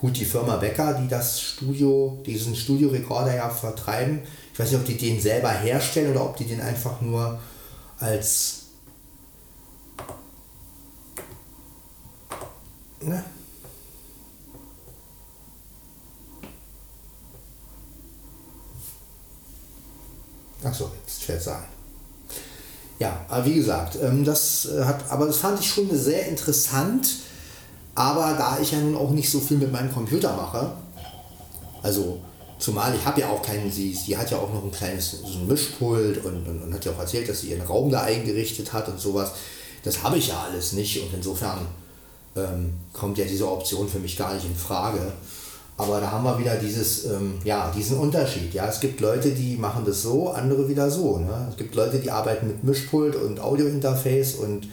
gut, 0.00 0.18
die 0.18 0.24
Firma 0.24 0.56
Becker, 0.56 0.94
die 0.94 1.08
das 1.08 1.40
Studio, 1.40 2.18
diesen 2.24 2.56
Studiorekorder 2.56 3.36
ja 3.36 3.50
vertreiben, 3.50 4.20
ich 4.52 4.58
weiß 4.58 4.70
nicht, 4.70 4.80
ob 4.80 4.86
die 4.86 4.96
den 4.96 5.20
selber 5.20 5.50
herstellen 5.50 6.10
oder 6.12 6.24
ob 6.24 6.36
die 6.36 6.44
den 6.44 6.60
einfach 6.60 7.00
nur 7.00 7.38
als 7.98 8.62
ne? 13.00 13.24
Achso, 20.64 20.90
jetzt 21.06 21.22
schwer 21.22 21.40
sagen. 21.40 21.66
Ja, 22.98 23.20
aber 23.28 23.44
wie 23.46 23.54
gesagt, 23.54 23.98
ähm, 24.00 24.24
das 24.24 24.66
äh, 24.66 24.84
hat, 24.84 25.10
aber 25.10 25.26
das 25.26 25.38
fand 25.38 25.58
ich 25.58 25.68
schon 25.68 25.88
sehr 25.96 26.26
interessant. 26.28 27.08
Aber 27.94 28.34
da 28.38 28.58
ich 28.60 28.72
ja 28.72 28.78
nun 28.78 28.96
auch 28.96 29.10
nicht 29.10 29.30
so 29.30 29.38
viel 29.38 29.58
mit 29.58 29.70
meinem 29.70 29.92
Computer 29.92 30.34
mache, 30.34 30.72
also 31.82 32.20
zumal 32.58 32.94
ich 32.94 33.04
habe 33.04 33.20
ja 33.20 33.28
auch 33.28 33.42
keinen, 33.42 33.70
sie, 33.70 33.92
sie 33.92 34.16
hat 34.16 34.30
ja 34.30 34.38
auch 34.38 34.52
noch 34.52 34.64
ein 34.64 34.70
kleines 34.70 35.10
so 35.10 35.38
ein 35.38 35.46
Mischpult 35.46 36.24
und, 36.24 36.46
und, 36.46 36.62
und, 36.62 36.74
hat 36.74 36.84
ja 36.84 36.92
auch 36.92 36.98
erzählt, 37.00 37.28
dass 37.28 37.40
sie 37.40 37.50
ihren 37.50 37.62
Raum 37.62 37.90
da 37.90 38.02
eingerichtet 38.02 38.72
hat 38.72 38.88
und 38.88 39.00
sowas. 39.00 39.32
Das 39.82 40.02
habe 40.02 40.16
ich 40.16 40.28
ja 40.28 40.40
alles 40.40 40.72
nicht 40.72 41.02
und 41.02 41.12
insofern 41.12 41.66
ähm, 42.36 42.72
kommt 42.92 43.18
ja 43.18 43.24
diese 43.24 43.50
Option 43.50 43.88
für 43.88 43.98
mich 43.98 44.16
gar 44.16 44.32
nicht 44.34 44.46
in 44.46 44.56
Frage. 44.56 45.12
Aber 45.76 46.00
da 46.00 46.10
haben 46.10 46.24
wir 46.24 46.38
wieder 46.38 46.56
dieses, 46.56 47.06
ähm, 47.06 47.38
ja, 47.44 47.72
diesen 47.74 47.98
Unterschied. 47.98 48.52
Ja, 48.52 48.68
es 48.68 48.80
gibt 48.80 49.00
Leute, 49.00 49.30
die 49.30 49.56
machen 49.56 49.84
das 49.86 50.02
so, 50.02 50.30
andere 50.30 50.68
wieder 50.68 50.90
so. 50.90 51.18
Ne? 51.18 51.48
Es 51.50 51.56
gibt 51.56 51.74
Leute, 51.74 51.98
die 51.98 52.10
arbeiten 52.10 52.46
mit 52.46 52.62
Mischpult 52.62 53.16
und 53.16 53.40
Audiointerface 53.40 54.34
und 54.34 54.68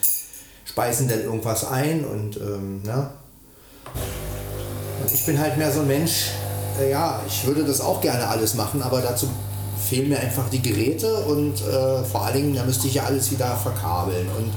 speisen 0.66 1.08
dann 1.08 1.24
irgendwas 1.24 1.66
ein 1.66 2.06
und 2.06 2.38
ähm, 2.38 2.84
ne? 2.84 3.10
Und 5.02 5.14
ich 5.14 5.26
bin 5.26 5.40
halt 5.40 5.58
mehr 5.58 5.72
so 5.72 5.80
ein 5.80 5.88
Mensch, 5.88 6.28
äh, 6.80 6.92
ja, 6.92 7.22
ich 7.28 7.46
würde 7.48 7.64
das 7.64 7.82
auch 7.82 8.02
gerne 8.02 8.28
alles 8.28 8.54
machen, 8.54 8.82
aber 8.82 9.02
dazu 9.02 9.28
fehlen 9.90 10.10
mir 10.10 10.20
einfach 10.20 10.50
die 10.50 10.62
Geräte 10.62 11.12
und 11.26 11.62
äh, 11.62 12.04
vor 12.04 12.26
allen 12.26 12.36
Dingen, 12.36 12.56
da 12.56 12.64
müsste 12.64 12.88
ich 12.88 12.96
ja 12.96 13.04
alles 13.04 13.32
wieder 13.32 13.56
verkabeln. 13.56 14.28
Und 14.38 14.52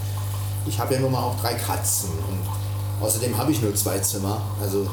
ich 0.67 0.79
habe 0.79 0.95
ja 0.95 1.01
nun 1.01 1.13
mal 1.13 1.23
auch 1.23 1.41
drei 1.41 1.55
Katzen 1.55 2.11
und 2.11 3.05
außerdem 3.05 3.37
habe 3.39 3.53
ich 3.53 3.63
nur 3.63 3.75
zwei 3.75 3.99
Zimmer. 4.01 4.43
Also 4.61 4.87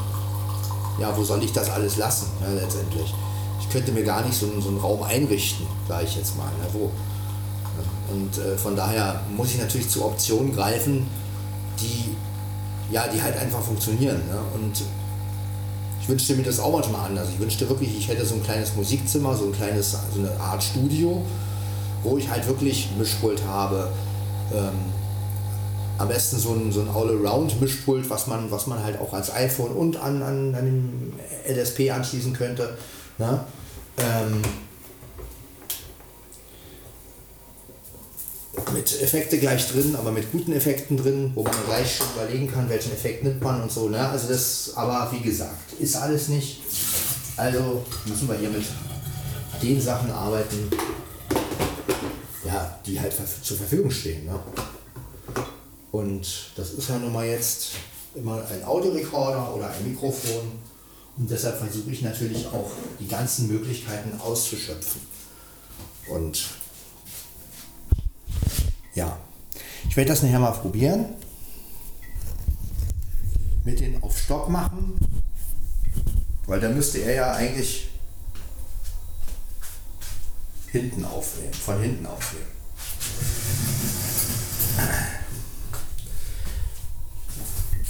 ja, 1.00 1.16
wo 1.16 1.24
soll 1.24 1.44
ich 1.44 1.52
das 1.52 1.70
alles 1.70 1.98
lassen, 1.98 2.28
ja, 2.42 2.50
letztendlich. 2.54 3.14
Ich 3.60 3.70
könnte 3.70 3.92
mir 3.92 4.04
gar 4.04 4.26
nicht 4.26 4.38
so, 4.38 4.48
so 4.60 4.70
einen 4.70 4.80
Raum 4.80 5.04
einrichten, 5.04 5.66
sage 5.88 6.06
ich 6.06 6.16
jetzt 6.16 6.38
mal. 6.38 6.52
Ja, 6.62 6.74
wo. 6.74 6.92
Und 8.12 8.38
äh, 8.38 8.58
von 8.58 8.76
daher 8.76 9.22
muss 9.36 9.52
ich 9.52 9.60
natürlich 9.60 9.90
zu 9.90 10.04
Optionen 10.04 10.56
greifen, 10.56 11.08
die, 11.80 12.16
ja, 12.92 13.08
die 13.08 13.22
halt 13.22 13.38
einfach 13.38 13.62
funktionieren. 13.62 14.18
Ne? 14.28 14.40
Und 14.56 14.82
ich 16.02 16.10
wünschte 16.10 16.36
mir 16.36 16.44
das 16.44 16.60
auch 16.60 16.72
manchmal 16.72 17.06
anders. 17.06 17.30
Ich 17.30 17.40
wünschte 17.40 17.70
wirklich, 17.70 17.96
ich 17.96 18.08
hätte 18.08 18.26
so 18.26 18.36
ein 18.36 18.44
kleines 18.44 18.76
Musikzimmer, 18.76 19.36
so 19.36 19.46
ein 19.46 19.52
kleines, 19.52 19.92
so 19.92 20.20
eine 20.20 20.32
Art 20.40 20.64
Studio, 20.64 21.24
wo 22.04 22.18
ich 22.18 22.28
halt 22.30 22.48
wirklich 22.48 22.90
Mischpult 22.98 23.46
habe. 23.46 23.90
Ähm, 24.52 24.74
am 26.00 26.08
besten 26.08 26.40
so 26.40 26.54
ein, 26.54 26.72
so 26.72 26.80
ein 26.80 26.88
All-Around-Mischpult, 26.88 28.10
was 28.10 28.28
man, 28.28 28.50
was 28.50 28.68
man 28.68 28.82
halt 28.82 29.00
auch 29.02 29.12
als 29.14 29.34
iPhone 29.34 29.74
und 29.74 29.98
an, 29.98 30.24
an, 30.24 30.56
an 30.56 30.66
den 30.66 31.14
LSP 31.46 31.92
anschließen 31.92 32.32
könnte. 32.32 32.78
Ne? 33.18 33.42
Ähm, 33.98 34.42
mit 38.74 39.02
Effekte 39.02 39.40
gleich 39.40 39.70
drin, 39.70 39.94
aber 39.98 40.12
mit 40.14 40.32
guten 40.32 40.54
Effekten 40.54 40.96
drin, 40.96 41.32
wo 41.36 41.44
man 41.44 41.54
gleich 41.66 41.98
schon 41.98 42.08
überlegen 42.16 42.50
kann, 42.50 42.70
welchen 42.70 42.94
Effekt 42.94 43.26
nimmt 43.26 43.42
man 43.42 43.62
und 43.62 43.72
so. 43.72 43.90
Ne? 43.90 44.00
Also 44.00 44.30
das, 44.30 44.72
aber 44.76 45.12
wie 45.12 45.22
gesagt, 45.22 45.74
ist 45.80 45.98
alles 45.98 46.30
nicht. 46.30 46.62
Also 47.36 47.84
müssen 48.06 48.30
wir 48.30 48.36
hier 48.36 48.50
mit 48.50 48.64
den 49.62 49.82
Sachen 49.82 50.12
arbeiten, 50.12 50.70
ja, 52.46 52.80
die 52.86 52.98
halt 52.98 53.14
zur 53.42 53.58
Verfügung 53.58 53.92
stehen. 53.92 54.26
Ne? 54.26 54.40
Und 55.92 56.52
das 56.56 56.72
ist 56.72 56.90
ja 56.90 57.00
nun 57.00 57.14
mal 57.14 57.26
jetzt 57.26 57.72
immer 58.16 58.44
ein 58.48 58.64
Audiorekorder 58.64 59.56
oder 59.56 59.70
ein 59.72 59.90
Mikrofon. 59.90 60.52
Und 61.18 61.30
deshalb 61.30 61.58
versuche 61.58 61.92
ich 61.92 62.02
natürlich 62.02 62.46
auch 62.48 62.72
die 63.00 63.08
ganzen 63.08 63.48
Möglichkeiten 63.48 64.20
auszuschöpfen. 64.22 65.02
Und 66.10 66.46
ja, 68.96 69.18
ich 69.88 69.98
werde 69.98 70.10
das 70.10 70.24
nachher 70.24 70.40
mal 70.40 70.52
probieren. 70.52 71.06
Mit 73.66 73.80
den 73.80 74.02
auf 74.02 74.18
Stopp 74.18 74.50
machen. 74.50 74.98
Weil 76.48 76.60
da 76.60 76.70
müsste 76.70 77.00
er 77.00 77.14
ja 77.14 77.32
eigentlich 77.34 77.90
hinten 80.68 81.04
aufnehmen, 81.06 81.54
von 81.54 81.82
hinten 81.82 82.06
aufnehmen. 82.06 82.59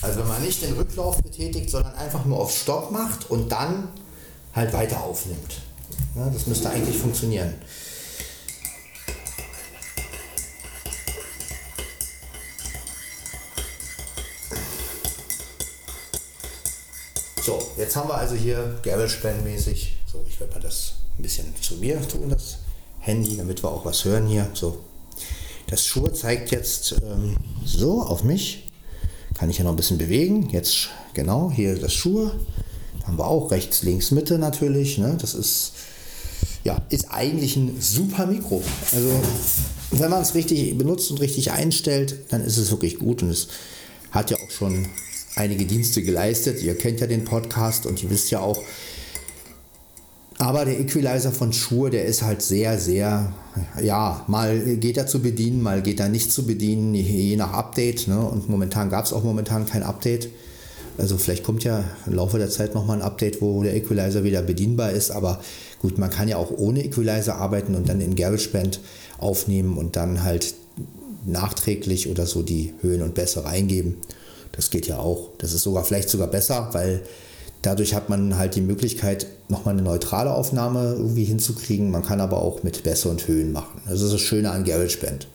Also 0.10 0.22
wenn 0.22 0.28
man 0.28 0.42
nicht 0.42 0.64
den 0.64 0.74
Rücklauf 0.74 1.22
betätigt, 1.22 1.70
sondern 1.70 1.94
einfach 1.94 2.26
nur 2.26 2.40
auf 2.40 2.52
Stopp 2.52 2.90
macht 2.90 3.30
und 3.30 3.52
dann 3.52 3.90
halt 4.56 4.74
weiter 4.74 5.04
aufnimmt. 5.04 5.62
Ja, 6.16 6.28
das 6.32 6.48
müsste 6.48 6.72
eigentlich 6.72 6.98
funktionieren. 6.98 7.54
So, 17.44 17.62
jetzt 17.78 17.96
haben 17.96 18.10
wir 18.10 18.16
also 18.16 18.34
hier 18.34 18.80
GarageBand-mäßig, 18.82 19.90
so 20.12 20.26
ich 20.28 20.40
werde 20.40 20.54
mal 20.56 20.62
das 20.62 20.96
ein 21.20 21.22
bisschen 21.22 21.54
zu 21.62 21.76
mir 21.76 22.02
tun, 22.08 22.32
das 22.32 22.58
Handy, 22.98 23.38
damit 23.38 23.62
wir 23.64 23.70
auch 23.70 23.86
was 23.86 24.06
hören 24.06 24.26
hier. 24.26 24.50
So. 24.56 24.80
Das 25.68 25.86
Schuhe 25.86 26.12
zeigt 26.14 26.50
jetzt 26.50 26.96
ähm, 27.04 27.38
so 27.64 28.02
auf 28.02 28.24
mich. 28.24 28.69
Kann 29.40 29.50
ich 29.50 29.58
ja 29.58 29.64
noch 29.64 29.72
ein 29.72 29.78
bisschen 29.78 29.98
bewegen. 29.98 30.50
Jetzt 30.52 30.90
genau, 31.14 31.50
hier 31.50 31.76
das 31.76 31.94
Schuhe. 31.94 32.38
Haben 33.06 33.18
wir 33.18 33.26
auch 33.26 33.52
rechts, 33.52 33.84
links, 33.84 34.12
Mitte 34.12 34.38
natürlich. 34.38 34.98
Ne? 34.98 35.18
Das 35.20 35.34
ist, 35.34 35.72
ja, 36.66 36.78
ist 36.90 37.10
eigentlich 37.10 37.56
ein 37.56 37.80
super 37.80 38.26
Mikro. 38.26 38.62
Also 38.92 39.10
wenn 39.92 40.10
man 40.10 40.22
es 40.22 40.36
richtig 40.36 40.78
benutzt 40.78 41.10
und 41.10 41.22
richtig 41.22 41.52
einstellt, 41.52 42.26
dann 42.30 42.44
ist 42.44 42.58
es 42.58 42.70
wirklich 42.70 43.00
gut 43.00 43.24
und 43.24 43.30
es 43.30 43.48
hat 44.12 44.30
ja 44.30 44.38
auch 44.38 44.52
schon 44.52 44.88
einige 45.36 45.66
Dienste 45.66 46.04
geleistet. 46.04 46.62
Ihr 46.62 46.78
kennt 46.78 47.00
ja 47.00 47.08
den 47.08 47.24
Podcast 47.24 47.86
und 47.86 48.04
ihr 48.04 48.10
wisst 48.10 48.32
ja 48.32 48.42
auch, 48.42 48.62
aber 50.40 50.64
der 50.64 50.80
Equalizer 50.80 51.34
von 51.34 51.52
Shure, 51.52 51.90
der 51.90 52.06
ist 52.06 52.22
halt 52.22 52.42
sehr, 52.42 52.80
sehr, 52.80 53.34
ja, 53.84 54.24
mal 54.28 54.78
geht 54.78 54.96
er 54.96 55.06
zu 55.06 55.22
bedienen, 55.22 55.62
mal 55.62 55.82
geht 55.82 56.00
er 56.00 56.08
nicht 56.08 56.32
zu 56.32 56.48
bedienen, 56.48 56.96
je 56.96 57.36
nach 57.36 57.52
Update. 57.52 58.08
Ne? 58.08 58.18
Und 58.18 58.48
momentan 58.48 58.90
gab 58.90 59.04
es 59.04 59.12
auch 59.12 59.24
momentan 59.24 59.66
kein 59.66 59.84
Update. 59.84 60.30
Also 60.98 61.18
vielleicht 61.18 61.44
kommt 61.44 61.66
ja 61.66 61.84
im 62.08 62.14
Laufe 62.14 62.38
der 62.38 62.50
Zeit 62.50 62.74
nochmal 62.74 62.98
ein 62.98 63.04
Update, 63.04 63.42
wo 63.42 63.62
der 63.64 63.76
Equalizer 63.76 64.24
wieder 64.24 64.42
bedienbar 64.42 64.92
ist. 64.92 65.12
Aber 65.12 65.42
gut, 65.82 65.98
man 65.98 66.10
kann 66.10 66.30
ja 66.30 66.38
auch 66.38 66.52
ohne 66.52 66.86
Equalizer 66.86 67.36
arbeiten 67.36 67.76
und 67.76 67.90
dann 67.90 68.00
in 68.00 68.16
GarageBand 68.16 68.80
aufnehmen 69.18 69.78
und 69.78 69.98
dann 69.98 70.24
halt 70.24 70.56
nachträglich 71.26 72.10
oder 72.10 72.26
so 72.26 72.44
die 72.44 72.74
Höhen 72.80 73.02
und 73.02 73.14
Bässe 73.14 73.44
reingeben. 73.44 73.98
Das 74.54 74.70
geht 74.70 74.88
ja 74.88 75.00
auch. 75.00 75.32
Das 75.38 75.52
ist 75.52 75.64
sogar 75.64 75.84
vielleicht 75.84 76.10
sogar 76.10 76.28
besser, 76.28 76.70
weil 76.72 77.02
Dadurch 77.62 77.94
hat 77.94 78.10
man 78.10 78.38
halt 78.38 78.56
die 78.56 78.62
Möglichkeit, 78.62 79.28
nochmal 79.50 79.74
eine 79.74 79.84
neutrale 79.84 80.34
Aufnahme 80.34 80.94
irgendwie 80.94 81.26
hinzukriegen. 81.26 81.92
Man 81.92 82.04
kann 82.04 82.22
aber 82.22 82.42
auch 82.42 82.64
mit 82.64 82.84
Bässe 82.84 83.10
und 83.10 83.28
Höhen 83.28 83.52
machen. 83.52 83.82
Das 83.88 84.02
ist 84.02 84.14
das 84.14 84.22
Schöne 84.22 84.52
an 84.52 84.64
GarageBand. 84.64 85.28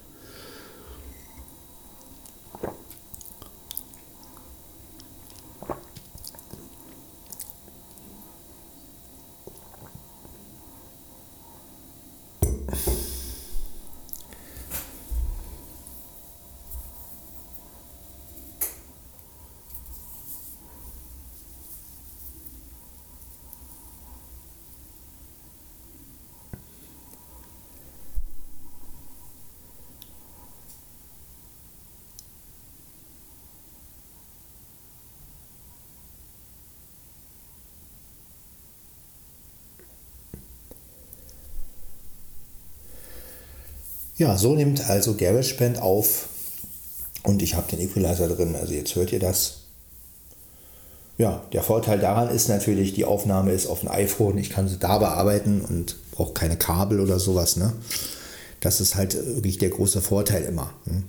Ja, 44.16 44.38
so 44.38 44.54
nimmt 44.54 44.88
also 44.88 45.14
GarageBand 45.14 45.83
auf 45.83 46.28
und 47.25 47.42
ich 47.42 47.54
habe 47.54 47.68
den 47.71 47.80
Equalizer 47.80 48.28
drin. 48.28 48.54
Also 48.54 48.73
jetzt 48.73 48.94
hört 48.94 49.12
ihr 49.12 49.18
das. 49.18 49.59
Ja, 51.18 51.42
der 51.52 51.62
Vorteil 51.62 51.99
daran 51.99 52.28
ist 52.28 52.49
natürlich, 52.49 52.92
die 52.92 53.04
Aufnahme 53.04 53.52
ist 53.52 53.66
auf 53.66 53.80
dem 53.80 53.88
iPhone. 53.88 54.38
Ich 54.38 54.50
kann 54.50 54.68
sie 54.68 54.78
da 54.78 54.99
bearbeiten 54.99 55.61
und 55.61 55.97
brauche 56.12 56.33
keine 56.33 56.56
Kabel 56.56 57.00
oder 57.00 57.18
sowas. 57.18 57.56
Ne? 57.56 57.73
Das 58.61 58.80
ist 58.80 58.94
halt 58.94 59.14
wirklich 59.14 59.59
der 59.59 59.71
große 59.71 60.00
Vorteil 60.00 60.44
immer. 60.44 60.73
Ne? 60.87 61.02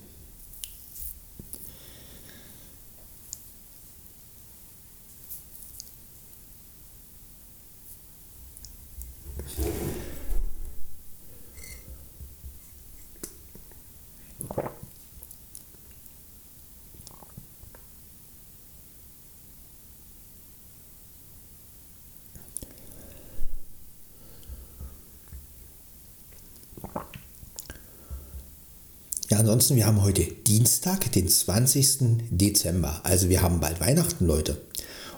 Ja, 29.35 29.41
ansonsten, 29.41 29.75
wir 29.75 29.85
haben 29.85 30.01
heute 30.01 30.23
Dienstag, 30.23 31.11
den 31.11 31.27
20. 31.27 32.29
Dezember. 32.29 33.01
Also 33.03 33.27
wir 33.27 33.41
haben 33.41 33.59
bald 33.59 33.81
Weihnachten, 33.81 34.25
Leute. 34.25 34.55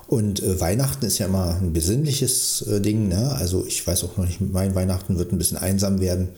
Und 0.07 0.41
äh, 0.41 0.59
Weihnachten 0.59 1.05
ist 1.05 1.19
ja 1.19 1.27
immer 1.27 1.55
ein 1.61 1.71
besinnliches 1.71 2.63
äh, 2.63 2.81
Ding. 2.81 3.09
Ne? 3.09 3.31
Also 3.33 3.63
ich 3.67 3.85
weiß 3.85 4.05
auch 4.05 4.17
noch 4.17 4.25
nicht, 4.25 4.41
mein 4.41 4.73
Weihnachten 4.73 5.19
wird 5.19 5.31
ein 5.31 5.37
bisschen 5.37 5.59
einsam 5.59 5.99
werden. 6.01 6.29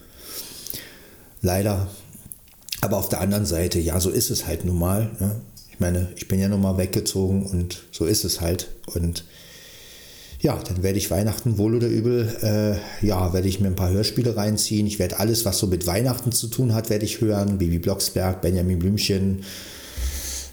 Leider. 1.41 1.87
Aber 2.81 2.97
auf 2.97 3.07
der 3.07 3.21
anderen 3.21 3.45
Seite, 3.45 3.79
ja, 3.79 3.97
so 4.01 4.09
ist 4.09 4.29
es 4.29 4.45
halt 4.45 4.65
nun 4.65 4.77
mal. 4.77 5.11
Ne? 5.21 5.37
Ich 5.71 5.79
meine, 5.79 6.09
ich 6.17 6.27
bin 6.27 6.37
ja 6.37 6.49
nun 6.49 6.61
mal 6.61 6.77
weggezogen 6.77 7.45
und 7.45 7.83
so 7.93 8.03
ist 8.03 8.25
es 8.25 8.41
halt. 8.41 8.67
Und 8.87 9.23
ja, 10.41 10.57
dann 10.57 10.83
werde 10.83 10.97
ich 10.97 11.11
Weihnachten 11.11 11.57
wohl 11.57 11.75
oder 11.75 11.87
übel, 11.87 12.33
äh, 12.41 13.05
ja, 13.05 13.33
werde 13.33 13.47
ich 13.47 13.59
mir 13.59 13.67
ein 13.67 13.75
paar 13.75 13.89
Hörspiele 13.89 14.37
reinziehen. 14.37 14.87
Ich 14.87 14.97
werde 14.97 15.19
alles, 15.19 15.43
was 15.43 15.59
so 15.59 15.67
mit 15.67 15.85
Weihnachten 15.85 16.31
zu 16.31 16.47
tun 16.47 16.73
hat, 16.73 16.89
werde 16.89 17.03
ich 17.03 17.19
hören. 17.19 17.57
Bibi 17.57 17.79
Blocksberg, 17.79 18.41
Benjamin 18.41 18.79
Blümchen, 18.79 19.43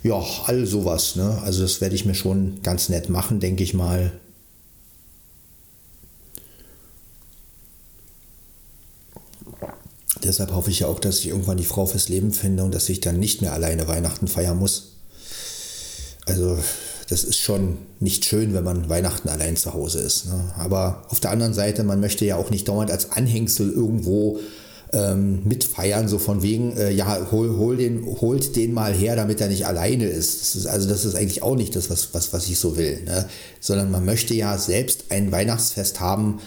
ja, 0.02 0.20
all 0.46 0.66
sowas. 0.66 1.14
Ne? 1.14 1.40
Also 1.44 1.62
das 1.62 1.80
werde 1.80 1.94
ich 1.94 2.04
mir 2.04 2.14
schon 2.14 2.60
ganz 2.62 2.88
nett 2.88 3.08
machen, 3.10 3.38
denke 3.38 3.62
ich 3.62 3.74
mal. 3.74 4.10
Deshalb 10.24 10.52
hoffe 10.52 10.70
ich 10.70 10.80
ja 10.80 10.88
auch, 10.88 10.98
dass 10.98 11.20
ich 11.20 11.28
irgendwann 11.28 11.58
die 11.58 11.64
Frau 11.64 11.86
fürs 11.86 12.08
Leben 12.08 12.32
finde 12.32 12.64
und 12.64 12.74
dass 12.74 12.88
ich 12.88 13.00
dann 13.00 13.20
nicht 13.20 13.42
mehr 13.42 13.52
alleine 13.52 13.86
Weihnachten 13.86 14.26
feiern 14.26 14.58
muss. 14.58 14.94
Also 16.26 16.58
das 17.08 17.22
ist 17.22 17.38
schon 17.38 17.78
nicht 18.00 18.24
schön, 18.24 18.52
wenn 18.54 18.64
man 18.64 18.88
Weihnachten 18.88 19.28
allein 19.28 19.56
zu 19.56 19.74
Hause 19.74 20.00
ist. 20.00 20.26
Ne? 20.26 20.52
Aber 20.58 21.04
auf 21.08 21.20
der 21.20 21.30
anderen 21.30 21.54
Seite, 21.54 21.84
man 21.84 22.00
möchte 22.00 22.24
ja 22.24 22.36
auch 22.36 22.50
nicht 22.50 22.68
dauernd 22.68 22.90
als 22.90 23.12
Anhängsel 23.12 23.70
irgendwo 23.70 24.40
ähm, 24.92 25.42
mitfeiern, 25.44 26.08
so 26.08 26.18
von 26.18 26.42
wegen, 26.42 26.76
äh, 26.76 26.90
ja, 26.90 27.28
hol, 27.30 27.56
hol 27.56 27.76
den, 27.76 28.04
holt 28.04 28.56
den 28.56 28.72
mal 28.72 28.92
her, 28.92 29.14
damit 29.14 29.40
er 29.40 29.48
nicht 29.48 29.66
alleine 29.66 30.06
ist. 30.06 30.40
Das 30.40 30.56
ist. 30.56 30.66
Also 30.66 30.88
das 30.88 31.04
ist 31.04 31.14
eigentlich 31.14 31.42
auch 31.42 31.56
nicht 31.56 31.76
das, 31.76 31.90
was, 31.90 32.12
was, 32.12 32.32
was 32.32 32.48
ich 32.48 32.58
so 32.58 32.76
will. 32.76 33.02
Ne? 33.04 33.28
Sondern 33.60 33.90
man 33.90 34.04
möchte 34.04 34.34
ja 34.34 34.58
selbst 34.58 35.04
ein 35.10 35.30
Weihnachtsfest 35.30 36.00
haben, 36.00 36.40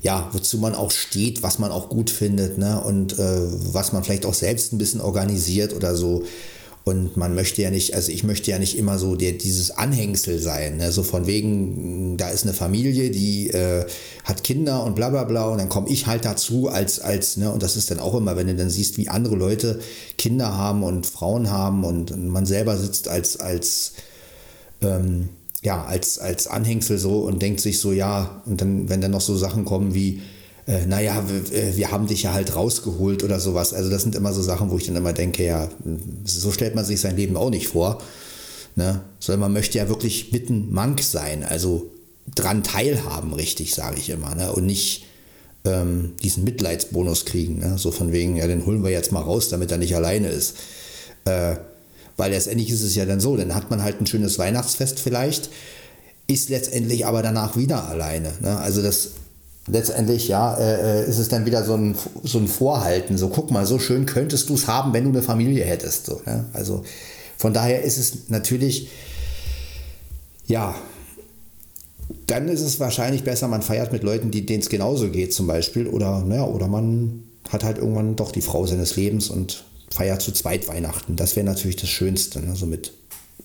ja, 0.00 0.28
wozu 0.32 0.58
man 0.58 0.74
auch 0.74 0.90
steht, 0.90 1.42
was 1.42 1.58
man 1.58 1.72
auch 1.72 1.88
gut 1.88 2.10
findet, 2.10 2.58
ne? 2.58 2.78
Und 2.78 3.18
äh, 3.18 3.40
was 3.72 3.94
man 3.94 4.04
vielleicht 4.04 4.26
auch 4.26 4.34
selbst 4.34 4.74
ein 4.74 4.78
bisschen 4.78 5.00
organisiert 5.00 5.74
oder 5.74 5.96
so. 5.96 6.24
Und 6.84 7.16
man 7.16 7.34
möchte 7.34 7.62
ja 7.62 7.70
nicht, 7.70 7.94
also 7.94 8.12
ich 8.12 8.24
möchte 8.24 8.50
ja 8.50 8.58
nicht 8.58 8.76
immer 8.76 8.98
so 8.98 9.16
der, 9.16 9.32
dieses 9.32 9.70
Anhängsel 9.70 10.38
sein. 10.38 10.76
Ne? 10.76 10.92
So 10.92 11.02
von 11.02 11.26
wegen, 11.26 12.18
da 12.18 12.28
ist 12.28 12.44
eine 12.44 12.52
Familie, 12.52 13.10
die 13.10 13.48
äh, 13.48 13.86
hat 14.24 14.44
Kinder 14.44 14.84
und 14.84 14.94
bla 14.94 15.08
bla 15.08 15.24
bla. 15.24 15.48
Und 15.48 15.58
dann 15.58 15.70
komme 15.70 15.88
ich 15.88 16.06
halt 16.06 16.26
dazu 16.26 16.68
als, 16.68 17.00
als, 17.00 17.38
ne, 17.38 17.50
und 17.50 17.62
das 17.62 17.76
ist 17.76 17.90
dann 17.90 18.00
auch 18.00 18.14
immer, 18.14 18.36
wenn 18.36 18.48
du 18.48 18.54
dann 18.54 18.68
siehst, 18.68 18.98
wie 18.98 19.08
andere 19.08 19.34
Leute 19.34 19.80
Kinder 20.18 20.58
haben 20.58 20.82
und 20.82 21.06
Frauen 21.06 21.50
haben 21.50 21.84
und 21.84 22.14
man 22.28 22.44
selber 22.44 22.76
sitzt 22.76 23.08
als, 23.08 23.38
als, 23.40 23.94
ähm, 24.82 25.30
ja, 25.62 25.84
als, 25.86 26.18
als 26.18 26.46
Anhängsel 26.46 26.98
so 26.98 27.20
und 27.20 27.40
denkt 27.40 27.60
sich 27.60 27.80
so, 27.80 27.92
ja, 27.92 28.42
und 28.44 28.60
dann, 28.60 28.90
wenn 28.90 29.00
dann 29.00 29.12
noch 29.12 29.22
so 29.22 29.38
Sachen 29.38 29.64
kommen 29.64 29.94
wie, 29.94 30.20
äh, 30.66 30.86
naja, 30.86 31.22
wir, 31.50 31.90
haben 31.90 32.06
dich 32.06 32.22
ja 32.22 32.32
halt 32.32 32.56
rausgeholt 32.56 33.22
oder 33.22 33.38
sowas. 33.38 33.74
Also 33.74 33.90
das 33.90 34.02
sind 34.02 34.14
immer 34.14 34.32
so 34.32 34.42
Sachen, 34.42 34.70
wo 34.70 34.78
ich 34.78 34.86
dann 34.86 34.96
immer 34.96 35.12
denke, 35.12 35.44
ja, 35.44 35.68
so 36.24 36.52
stellt 36.52 36.74
man 36.74 36.84
sich 36.84 37.00
sein 37.00 37.16
Leben 37.16 37.36
auch 37.36 37.50
nicht 37.50 37.68
vor. 37.68 38.00
Ne? 38.74 39.02
Sondern 39.20 39.40
man 39.40 39.52
möchte 39.52 39.78
ja 39.78 39.88
wirklich 39.88 40.32
mitten 40.32 40.72
Mank 40.72 41.02
sein, 41.02 41.44
also 41.44 41.90
dran 42.34 42.62
teilhaben, 42.62 43.34
richtig, 43.34 43.74
sage 43.74 43.98
ich 43.98 44.08
immer. 44.08 44.34
Ne? 44.34 44.52
Und 44.52 44.64
nicht 44.64 45.04
ähm, 45.64 46.12
diesen 46.22 46.44
Mitleidsbonus 46.44 47.26
kriegen. 47.26 47.58
Ne? 47.58 47.76
So 47.76 47.92
von 47.92 48.12
wegen, 48.12 48.36
ja, 48.36 48.46
den 48.46 48.64
holen 48.64 48.82
wir 48.82 48.90
jetzt 48.90 49.12
mal 49.12 49.20
raus, 49.20 49.50
damit 49.50 49.70
er 49.70 49.78
nicht 49.78 49.94
alleine 49.94 50.28
ist. 50.28 50.56
Äh, 51.26 51.56
weil 52.16 52.30
letztendlich 52.30 52.70
ist 52.70 52.82
es 52.82 52.94
ja 52.94 53.04
dann 53.04 53.20
so, 53.20 53.36
dann 53.36 53.54
hat 53.54 53.70
man 53.70 53.82
halt 53.82 54.00
ein 54.00 54.06
schönes 54.06 54.38
Weihnachtsfest 54.38 54.98
vielleicht, 54.98 55.50
ist 56.26 56.48
letztendlich 56.48 57.06
aber 57.06 57.22
danach 57.22 57.56
wieder 57.56 57.86
alleine. 57.88 58.32
Ne? 58.40 58.56
Also 58.58 58.82
das 58.82 59.10
letztendlich 59.66 60.28
ja, 60.28 60.56
äh, 60.56 61.02
äh, 61.02 61.08
ist 61.08 61.18
es 61.18 61.28
dann 61.28 61.46
wieder 61.46 61.64
so 61.64 61.74
ein, 61.74 61.94
so 62.22 62.38
ein 62.38 62.48
Vorhalten. 62.48 63.16
So, 63.16 63.28
guck 63.28 63.50
mal, 63.50 63.66
so 63.66 63.78
schön 63.78 64.06
könntest 64.06 64.48
du 64.48 64.54
es 64.54 64.66
haben, 64.66 64.92
wenn 64.92 65.04
du 65.04 65.10
eine 65.10 65.22
Familie 65.22 65.64
hättest. 65.64 66.06
So, 66.06 66.20
ne? 66.26 66.46
Also 66.52 66.84
von 67.36 67.54
daher 67.54 67.82
ist 67.82 67.98
es 67.98 68.28
natürlich, 68.28 68.88
ja, 70.46 70.74
dann 72.26 72.48
ist 72.48 72.60
es 72.60 72.80
wahrscheinlich 72.80 73.24
besser, 73.24 73.48
man 73.48 73.62
feiert 73.62 73.92
mit 73.92 74.02
Leuten, 74.02 74.30
denen 74.30 74.60
es 74.60 74.68
genauso 74.68 75.10
geht, 75.10 75.32
zum 75.32 75.46
Beispiel. 75.46 75.86
Oder, 75.86 76.22
naja, 76.22 76.44
oder 76.44 76.68
man 76.68 77.24
hat 77.48 77.64
halt 77.64 77.78
irgendwann 77.78 78.16
doch 78.16 78.32
die 78.32 78.42
Frau 78.42 78.66
seines 78.66 78.96
Lebens 78.96 79.30
und 79.30 79.64
feiert 79.90 80.20
zu 80.20 80.32
zweit 80.32 80.68
Weihnachten. 80.68 81.16
Das 81.16 81.36
wäre 81.36 81.46
natürlich 81.46 81.76
das 81.76 81.88
Schönste. 81.88 82.40
Ne? 82.40 82.54
So 82.56 82.66
mit 82.66 82.92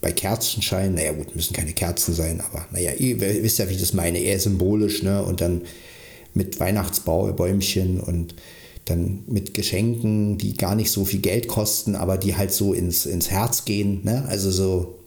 bei 0.01 0.11
Kerzenschein, 0.11 0.93
naja 0.93 1.11
gut, 1.11 1.35
müssen 1.35 1.53
keine 1.53 1.73
Kerzen 1.73 2.13
sein, 2.13 2.41
aber 2.41 2.65
naja, 2.71 2.91
ihr 2.93 3.19
wisst 3.19 3.59
ja, 3.59 3.67
wie 3.67 3.73
ich 3.73 3.81
das 3.81 3.93
meine, 3.93 4.19
eher 4.19 4.39
symbolisch, 4.39 5.03
ne? 5.03 5.21
Und 5.23 5.41
dann 5.41 5.63
mit 6.33 6.59
Weihnachtsbäumchen 6.59 7.99
und 7.99 8.35
dann 8.85 9.23
mit 9.27 9.53
Geschenken, 9.53 10.37
die 10.37 10.57
gar 10.57 10.75
nicht 10.75 10.91
so 10.91 11.05
viel 11.05 11.19
Geld 11.19 11.47
kosten, 11.47 11.95
aber 11.95 12.17
die 12.17 12.35
halt 12.35 12.51
so 12.51 12.73
ins, 12.73 13.05
ins 13.05 13.29
Herz 13.29 13.65
gehen, 13.65 14.01
ne? 14.03 14.25
Also 14.27 14.51
so. 14.51 14.99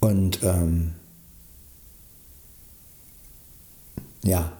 Und 0.00 0.40
ähm, 0.42 0.92
ja. 4.24 4.52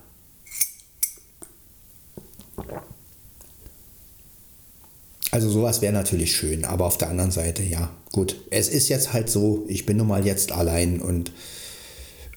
Also 5.31 5.51
sowas 5.51 5.83
wäre 5.83 5.93
natürlich 5.93 6.35
schön, 6.35 6.65
aber 6.65 6.87
auf 6.87 6.97
der 6.97 7.11
anderen 7.11 7.33
Seite, 7.33 7.63
ja, 7.63 7.91
gut. 8.13 8.37
Es 8.51 8.69
ist 8.69 8.89
jetzt 8.89 9.13
halt 9.13 9.29
so, 9.29 9.65
ich 9.69 9.85
bin 9.85 9.97
nun 9.97 10.07
mal 10.07 10.25
jetzt 10.25 10.53
allein 10.53 11.01
und 11.01 11.33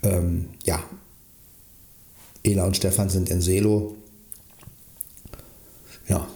ähm, 0.07 0.49
ja, 0.63 0.83
Ela 2.43 2.65
und 2.65 2.77
Stefan 2.77 3.09
sind 3.09 3.29
in 3.29 3.41
Selo. 3.41 3.95
Ja. 6.07 6.27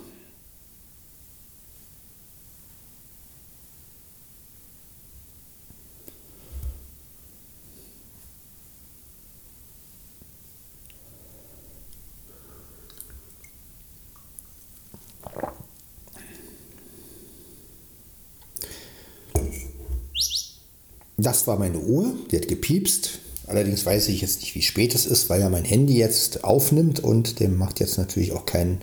Das 21.17 21.45
war 21.45 21.57
meine 21.57 21.77
Uhr, 21.77 22.15
die 22.31 22.37
hat 22.37 22.47
gepiepst. 22.47 23.19
Allerdings 23.51 23.85
weiß 23.85 24.07
ich 24.07 24.21
jetzt 24.21 24.39
nicht, 24.39 24.55
wie 24.55 24.61
spät 24.61 24.95
es 24.95 25.05
ist, 25.05 25.29
weil 25.29 25.41
ja 25.41 25.49
mein 25.49 25.65
Handy 25.65 25.97
jetzt 25.97 26.45
aufnimmt 26.45 27.01
und 27.01 27.41
dem 27.41 27.57
macht 27.57 27.81
jetzt 27.81 27.97
natürlich 27.97 28.31
auch 28.31 28.45
kein 28.45 28.79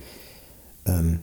ähm, 0.86 1.20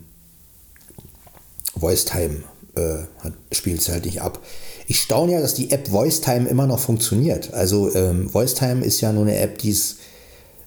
Voice-Time, 1.80 2.38
äh, 2.76 3.04
spielt 3.52 3.82
es 3.82 3.90
halt 3.90 4.06
nicht 4.06 4.24
ab. 4.24 4.42
Ich 4.88 5.00
staune 5.00 5.34
ja, 5.34 5.42
dass 5.42 5.54
die 5.54 5.70
App 5.70 5.92
VoiceTime 5.92 6.50
immer 6.50 6.66
noch 6.66 6.80
funktioniert. 6.80 7.54
Also 7.54 7.94
ähm, 7.94 8.34
VoiceTime 8.34 8.84
ist 8.84 9.00
ja 9.02 9.14
nur 9.14 9.24
eine 9.24 9.38
App, 9.38 9.60
die 9.60 9.78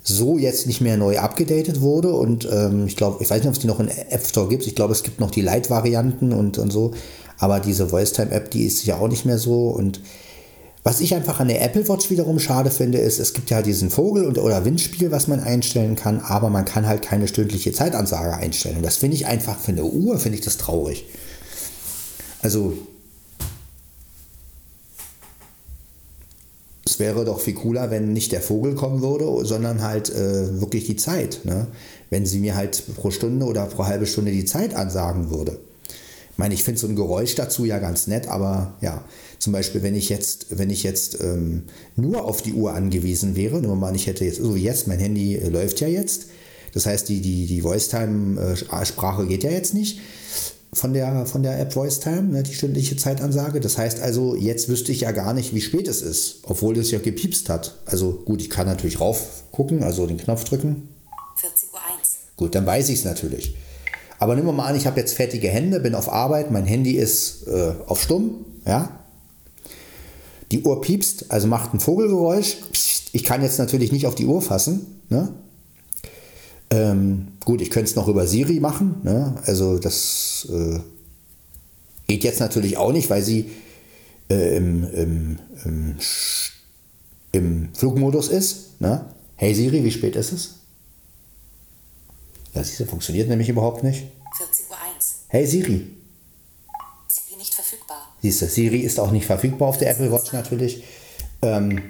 so 0.05 0.39
jetzt 0.39 0.69
nicht 0.69 0.81
mehr 0.81 0.97
neu 0.97 1.19
abgedatet 1.19 1.81
wurde 1.81 2.13
und 2.13 2.49
ähm, 2.49 2.87
ich 2.87 2.95
glaube, 2.95 3.23
ich 3.25 3.29
weiß 3.29 3.41
nicht, 3.41 3.49
ob 3.49 3.55
es 3.55 3.61
die 3.61 3.67
noch 3.67 3.81
in 3.81 3.89
App 3.89 4.25
Store 4.25 4.49
gibt. 4.49 4.69
Ich 4.69 4.77
glaube, 4.77 4.93
es 4.93 5.03
gibt 5.03 5.19
noch 5.19 5.33
die 5.33 5.43
Light-Varianten 5.43 6.33
und, 6.33 6.59
und 6.59 6.71
so, 6.71 6.93
aber 7.39 7.59
diese 7.59 7.91
VoiceTime-App, 7.91 8.53
die 8.53 8.67
ist 8.67 8.87
ja 8.87 8.99
auch 8.99 9.09
nicht 9.09 9.25
mehr 9.25 9.39
so 9.39 9.71
und 9.71 10.01
was 10.85 11.01
ich 11.01 11.15
einfach 11.15 11.41
an 11.41 11.49
der 11.49 11.63
Apple 11.63 11.89
Watch 11.89 12.09
wiederum 12.11 12.39
schade 12.39 12.71
finde, 12.71 12.99
ist, 12.99 13.19
es 13.19 13.35
gibt 13.35 13.51
ja 13.51 13.63
diesen 13.63 13.91
Vogel- 13.91 14.25
und, 14.25 14.39
oder 14.39 14.65
Windspiel, 14.65 15.11
was 15.11 15.27
man 15.27 15.41
einstellen 15.41 15.97
kann, 15.97 16.21
aber 16.21 16.51
man 16.51 16.65
kann 16.65 16.87
halt 16.87 17.03
keine 17.03 17.29
stündliche 17.29 17.73
Zeitansage 17.73 18.35
einstellen. 18.35 18.77
Und 18.77 18.85
das 18.85 18.97
finde 18.97 19.17
ich 19.17 19.27
einfach 19.27 19.59
für 19.59 19.73
eine 19.73 19.85
Uhr, 19.85 20.19
finde 20.19 20.39
ich 20.39 20.45
das 20.45 20.57
traurig. 20.57 21.05
Also, 22.43 22.75
es 26.85 26.99
wäre 26.99 27.25
doch 27.25 27.41
viel 27.41 27.55
cooler, 27.55 27.91
wenn 27.91 28.13
nicht 28.13 28.33
der 28.33 28.41
Vogel 28.41 28.75
kommen 28.75 29.03
würde, 29.03 29.45
sondern 29.45 29.83
halt 29.83 30.11
äh, 30.11 30.61
wirklich 30.61 30.85
die 30.85 30.97
Zeit. 30.97 31.41
Ne? 31.45 31.67
Wenn 32.11 32.25
sie 32.25 32.39
mir 32.39 32.57
halt 32.57 32.83
pro 32.97 33.11
Stunde 33.11 33.45
oder 33.45 33.67
pro 33.67 33.85
halbe 33.85 34.07
Stunde 34.07 34.31
die 34.31 34.45
Zeit 34.45 34.75
ansagen 34.75 35.31
würde. 35.31 35.59
Ich 36.31 36.39
meine, 36.39 36.55
ich 36.55 36.63
finde 36.65 36.81
so 36.81 36.87
ein 36.87 36.97
Geräusch 36.97 37.35
dazu 37.35 37.65
ja 37.65 37.79
ganz 37.79 38.07
nett, 38.07 38.29
aber 38.29 38.73
ja, 38.81 39.03
zum 39.39 39.53
Beispiel, 39.53 39.83
wenn 39.83 39.95
ich 39.95 40.09
jetzt, 40.09 40.59
wenn 40.59 40.71
ich 40.71 40.83
jetzt 40.83 41.21
ähm, 41.21 41.65
nur 41.97 42.25
auf 42.25 42.43
die 42.43 42.55
Uhr 42.55 42.75
angewiesen 42.75 43.37
wäre, 43.37 43.61
nur 43.61 43.77
mal, 43.77 43.95
ich 43.95 44.07
hätte 44.07 44.25
jetzt, 44.25 44.43
so 44.43 44.55
wie 44.55 44.63
jetzt, 44.63 44.89
mein 44.89 44.99
Handy 44.99 45.37
äh, 45.37 45.49
läuft 45.49 45.81
ja 45.81 45.89
jetzt, 45.89 46.27
das 46.75 46.87
heißt, 46.87 47.09
die, 47.09 47.21
die, 47.21 47.47
die 47.47 47.65
Voicetime-Sprache 47.65 49.27
geht 49.27 49.43
ja 49.43 49.51
jetzt 49.51 49.75
nicht 49.75 50.01
von 50.73 50.93
der, 50.93 51.27
von 51.27 51.43
der 51.43 51.59
App 51.59 51.75
Voicetime, 51.75 52.23
ne, 52.23 52.43
die 52.43 52.55
stündliche 52.55 52.97
Zeitansage. 52.97 53.61
Das 53.61 53.79
heißt 53.79 54.01
also, 54.01 54.35
jetzt 54.35 54.69
wüsste 54.69 54.93
ich 54.93 55.01
ja 55.01 55.13
gar 55.13 55.33
nicht, 55.33 55.55
wie 55.55 55.61
spät 55.61 55.89
es 55.89 56.03
ist, 56.03 56.41
obwohl 56.43 56.77
es 56.79 56.91
ja 56.91 56.99
gepiepst 56.99 57.49
hat. 57.49 57.79
Also 57.87 58.23
gut, 58.25 58.43
ich 58.43 58.51
kann 58.51 58.67
natürlich 58.67 59.01
rauf 59.01 59.45
gucken, 59.51 59.83
also 59.83 60.07
den 60.07 60.19
Knopf 60.19 60.45
drücken. 60.45 60.89
40 61.37 61.73
Uhr 61.73 61.81
1. 61.99 62.17
Gut, 62.37 62.55
dann 62.55 62.67
weiß 62.67 62.89
ich 62.91 62.99
es 62.99 63.05
natürlich. 63.05 63.57
Aber 64.19 64.35
nehmen 64.35 64.49
wir 64.49 64.53
mal 64.53 64.67
an, 64.67 64.77
ich 64.77 64.87
habe 64.87 64.99
jetzt 65.01 65.15
fertige 65.15 65.49
Hände, 65.49 65.81
bin 65.81 65.95
auf 65.95 66.13
Arbeit, 66.13 66.51
mein 66.51 66.67
Handy 66.67 66.93
ist 66.93 67.47
äh, 67.47 67.73
auf 67.87 68.03
Stumm, 68.03 68.45
ja. 68.67 69.05
Die 70.51 70.63
Uhr 70.63 70.81
piepst, 70.81 71.31
also 71.31 71.47
macht 71.47 71.75
ein 71.75 71.81
Vogelgeräusch. 71.81 72.57
Ich 73.13 73.25
kann 73.25 73.43
jetzt 73.43 73.59
natürlich 73.59 73.93
nicht 73.93 74.07
auf 74.07 74.15
die 74.15 74.27
Uhr 74.27 74.41
fassen. 74.41 75.01
Ne? 75.11 75.33
Ähm, 76.71 77.29
gut, 77.45 77.61
ich 77.61 77.71
könnte 77.71 77.91
es 77.91 77.97
noch 77.97 78.09
über 78.09 78.27
Siri 78.27 78.61
machen. 78.61 78.97
Ne? 79.03 79.35
Also 79.45 79.79
das 79.79 80.49
äh, 80.51 80.81
geht 82.07 82.25
jetzt 82.25 82.41
natürlich 82.41 82.77
auch 82.77 82.93
nicht, 82.93 83.11
weil 83.11 83.23
sie 83.23 83.51
äh, 84.31 84.57
im, 84.57 84.85
im, 84.93 85.39
im, 85.65 85.97
im, 87.33 87.69
Flugmodus 87.75 88.29
ist. 88.29 88.81
Ne? 88.81 89.05
Hey 89.37 89.55
Siri, 89.55 89.85
wie 89.85 89.91
spät 89.91 90.17
ist 90.17 90.33
es? 90.33 90.55
Ja, 92.55 92.65
siehst 92.65 92.81
du, 92.81 92.87
funktioniert 92.87 93.29
nämlich 93.29 93.49
überhaupt 93.49 93.85
nicht. 93.85 94.07
40 94.37 94.71
Uhr 94.71 94.77
1. 94.97 95.15
Hey 95.29 95.47
Siri. 95.47 95.98
Siehst 98.23 98.43
du, 98.43 98.47
Siri 98.47 98.81
ist 98.81 98.99
auch 98.99 99.11
nicht 99.11 99.27
verfügbar 99.27 99.69
auf 99.69 99.79
der 99.79 99.91
Apple 99.91 100.11
Watch 100.13 100.33
natürlich. 100.33 100.83
Ähm, 101.43 101.81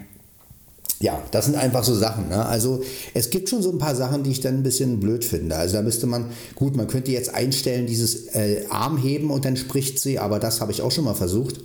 ja, 1.01 1.23
das 1.31 1.47
sind 1.47 1.57
einfach 1.57 1.85
so 1.85 1.95
Sachen. 1.95 2.29
Ne? 2.29 2.45
Also 2.45 2.83
es 3.15 3.31
gibt 3.31 3.49
schon 3.49 3.63
so 3.63 3.71
ein 3.71 3.79
paar 3.79 3.95
Sachen, 3.95 4.25
die 4.25 4.31
ich 4.31 4.41
dann 4.41 4.55
ein 4.55 4.63
bisschen 4.63 4.99
blöd 4.99 5.25
finde. 5.25 5.57
Also 5.57 5.77
da 5.77 5.83
müsste 5.83 6.07
man, 6.07 6.27
gut, 6.55 6.77
man 6.77 6.89
könnte 6.89 7.13
jetzt 7.13 7.33
einstellen, 7.33 7.87
dieses 7.87 8.27
äh, 8.35 8.65
Arm 8.69 8.99
heben 8.99 9.31
und 9.31 9.45
dann 9.45 9.57
spricht 9.57 10.01
sie, 10.01 10.19
aber 10.19 10.39
das 10.39 10.61
habe 10.61 10.73
ich 10.73 10.83
auch 10.83 10.91
schon 10.91 11.05
mal 11.05 11.15
versucht. 11.15 11.61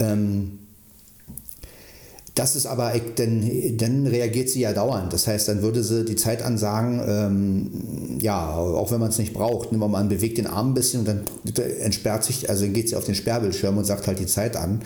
Ähm, 0.00 0.59
das 2.40 2.56
ist 2.56 2.64
aber, 2.64 2.94
dann, 3.16 3.50
dann 3.76 4.06
reagiert 4.06 4.48
sie 4.48 4.60
ja 4.60 4.72
dauernd. 4.72 5.12
Das 5.12 5.26
heißt, 5.26 5.46
dann 5.48 5.60
würde 5.60 5.84
sie 5.84 6.06
die 6.06 6.16
Zeit 6.16 6.40
ansagen, 6.40 7.02
ähm, 7.06 8.18
ja, 8.18 8.56
auch 8.56 8.90
wenn 8.90 8.98
man 8.98 9.10
es 9.10 9.18
nicht 9.18 9.34
braucht. 9.34 9.72
Nehmen 9.72 9.90
wir 9.90 10.04
bewegt 10.04 10.38
den 10.38 10.46
Arm 10.46 10.70
ein 10.70 10.74
bisschen 10.74 11.00
und 11.00 11.06
dann 11.06 11.24
entsperrt 11.80 12.24
sich, 12.24 12.48
also 12.48 12.66
geht 12.68 12.88
sie 12.88 12.96
auf 12.96 13.04
den 13.04 13.14
Sperrbildschirm 13.14 13.76
und 13.76 13.84
sagt 13.84 14.06
halt 14.06 14.20
die 14.20 14.26
Zeit 14.26 14.56
an. 14.56 14.80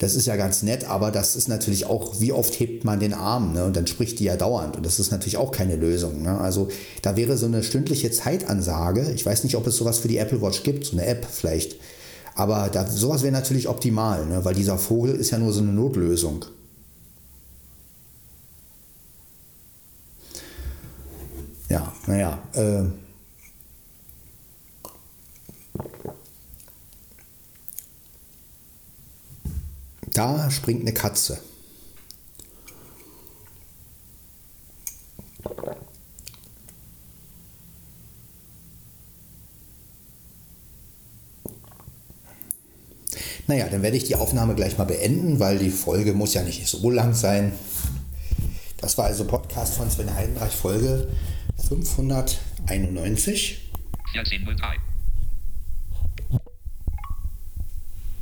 Das 0.00 0.14
ist 0.14 0.26
ja 0.26 0.36
ganz 0.36 0.62
nett, 0.62 0.86
aber 0.86 1.10
das 1.10 1.34
ist 1.34 1.48
natürlich 1.48 1.86
auch, 1.86 2.20
wie 2.20 2.32
oft 2.32 2.60
hebt 2.60 2.84
man 2.84 3.00
den 3.00 3.14
Arm 3.14 3.54
ne? 3.54 3.64
und 3.64 3.74
dann 3.74 3.86
spricht 3.86 4.18
die 4.18 4.24
ja 4.24 4.36
dauernd 4.36 4.76
und 4.76 4.84
das 4.84 5.00
ist 5.00 5.10
natürlich 5.10 5.38
auch 5.38 5.52
keine 5.52 5.76
Lösung. 5.76 6.20
Ne? 6.20 6.38
Also 6.38 6.68
da 7.00 7.16
wäre 7.16 7.38
so 7.38 7.46
eine 7.46 7.62
stündliche 7.62 8.10
Zeitansage, 8.10 9.10
ich 9.14 9.24
weiß 9.24 9.44
nicht, 9.44 9.56
ob 9.56 9.66
es 9.66 9.76
sowas 9.78 10.00
für 10.00 10.08
die 10.08 10.18
Apple 10.18 10.42
Watch 10.42 10.62
gibt, 10.62 10.84
so 10.84 10.92
eine 10.92 11.06
App 11.06 11.26
vielleicht, 11.30 11.76
aber 12.34 12.68
da, 12.70 12.86
sowas 12.86 13.22
wäre 13.22 13.32
natürlich 13.32 13.66
optimal, 13.66 14.26
ne? 14.26 14.44
weil 14.44 14.54
dieser 14.54 14.76
Vogel 14.76 15.14
ist 15.14 15.30
ja 15.30 15.38
nur 15.38 15.54
so 15.54 15.62
eine 15.62 15.72
Notlösung. 15.72 16.44
Ja, 21.68 21.92
naja. 22.06 22.38
Äh, 22.52 22.84
da 30.12 30.50
springt 30.50 30.82
eine 30.82 30.94
Katze. 30.94 31.38
Naja, 43.48 43.68
dann 43.68 43.82
werde 43.82 43.96
ich 43.96 44.04
die 44.04 44.16
Aufnahme 44.16 44.54
gleich 44.56 44.76
mal 44.76 44.84
beenden, 44.84 45.38
weil 45.38 45.58
die 45.58 45.70
Folge 45.70 46.14
muss 46.14 46.34
ja 46.34 46.42
nicht 46.42 46.66
so 46.66 46.90
lang 46.90 47.14
sein. 47.14 47.52
Das 48.78 48.98
war 48.98 49.06
also 49.06 49.24
Podcast 49.24 49.74
von 49.74 49.88
Sven 49.90 50.12
Heidenreich, 50.14 50.52
Folge 50.52 51.08
591. 51.68 53.58
1403. 54.14 54.76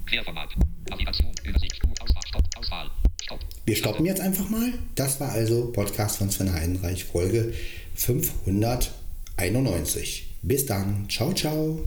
Querformat. 0.06 0.48
Navigation, 0.88 1.30
Übersicht, 1.44 1.80
Auswahl, 2.00 2.22
Stopp, 2.26 2.42
Auswahl, 2.56 2.90
Stopp. 3.22 3.40
Wir 3.66 3.76
stoppen 3.76 4.06
jetzt 4.06 4.20
einfach 4.20 4.48
mal. 4.48 4.72
Das 4.94 5.20
war 5.20 5.32
also 5.32 5.70
Podcast 5.72 6.16
von 6.18 6.30
Sven 6.30 6.52
Heidenreich, 6.52 7.04
Folge 7.04 7.52
591. 7.94 10.36
Bis 10.42 10.66
dann. 10.66 11.08
Ciao, 11.08 11.32
ciao. 11.32 11.84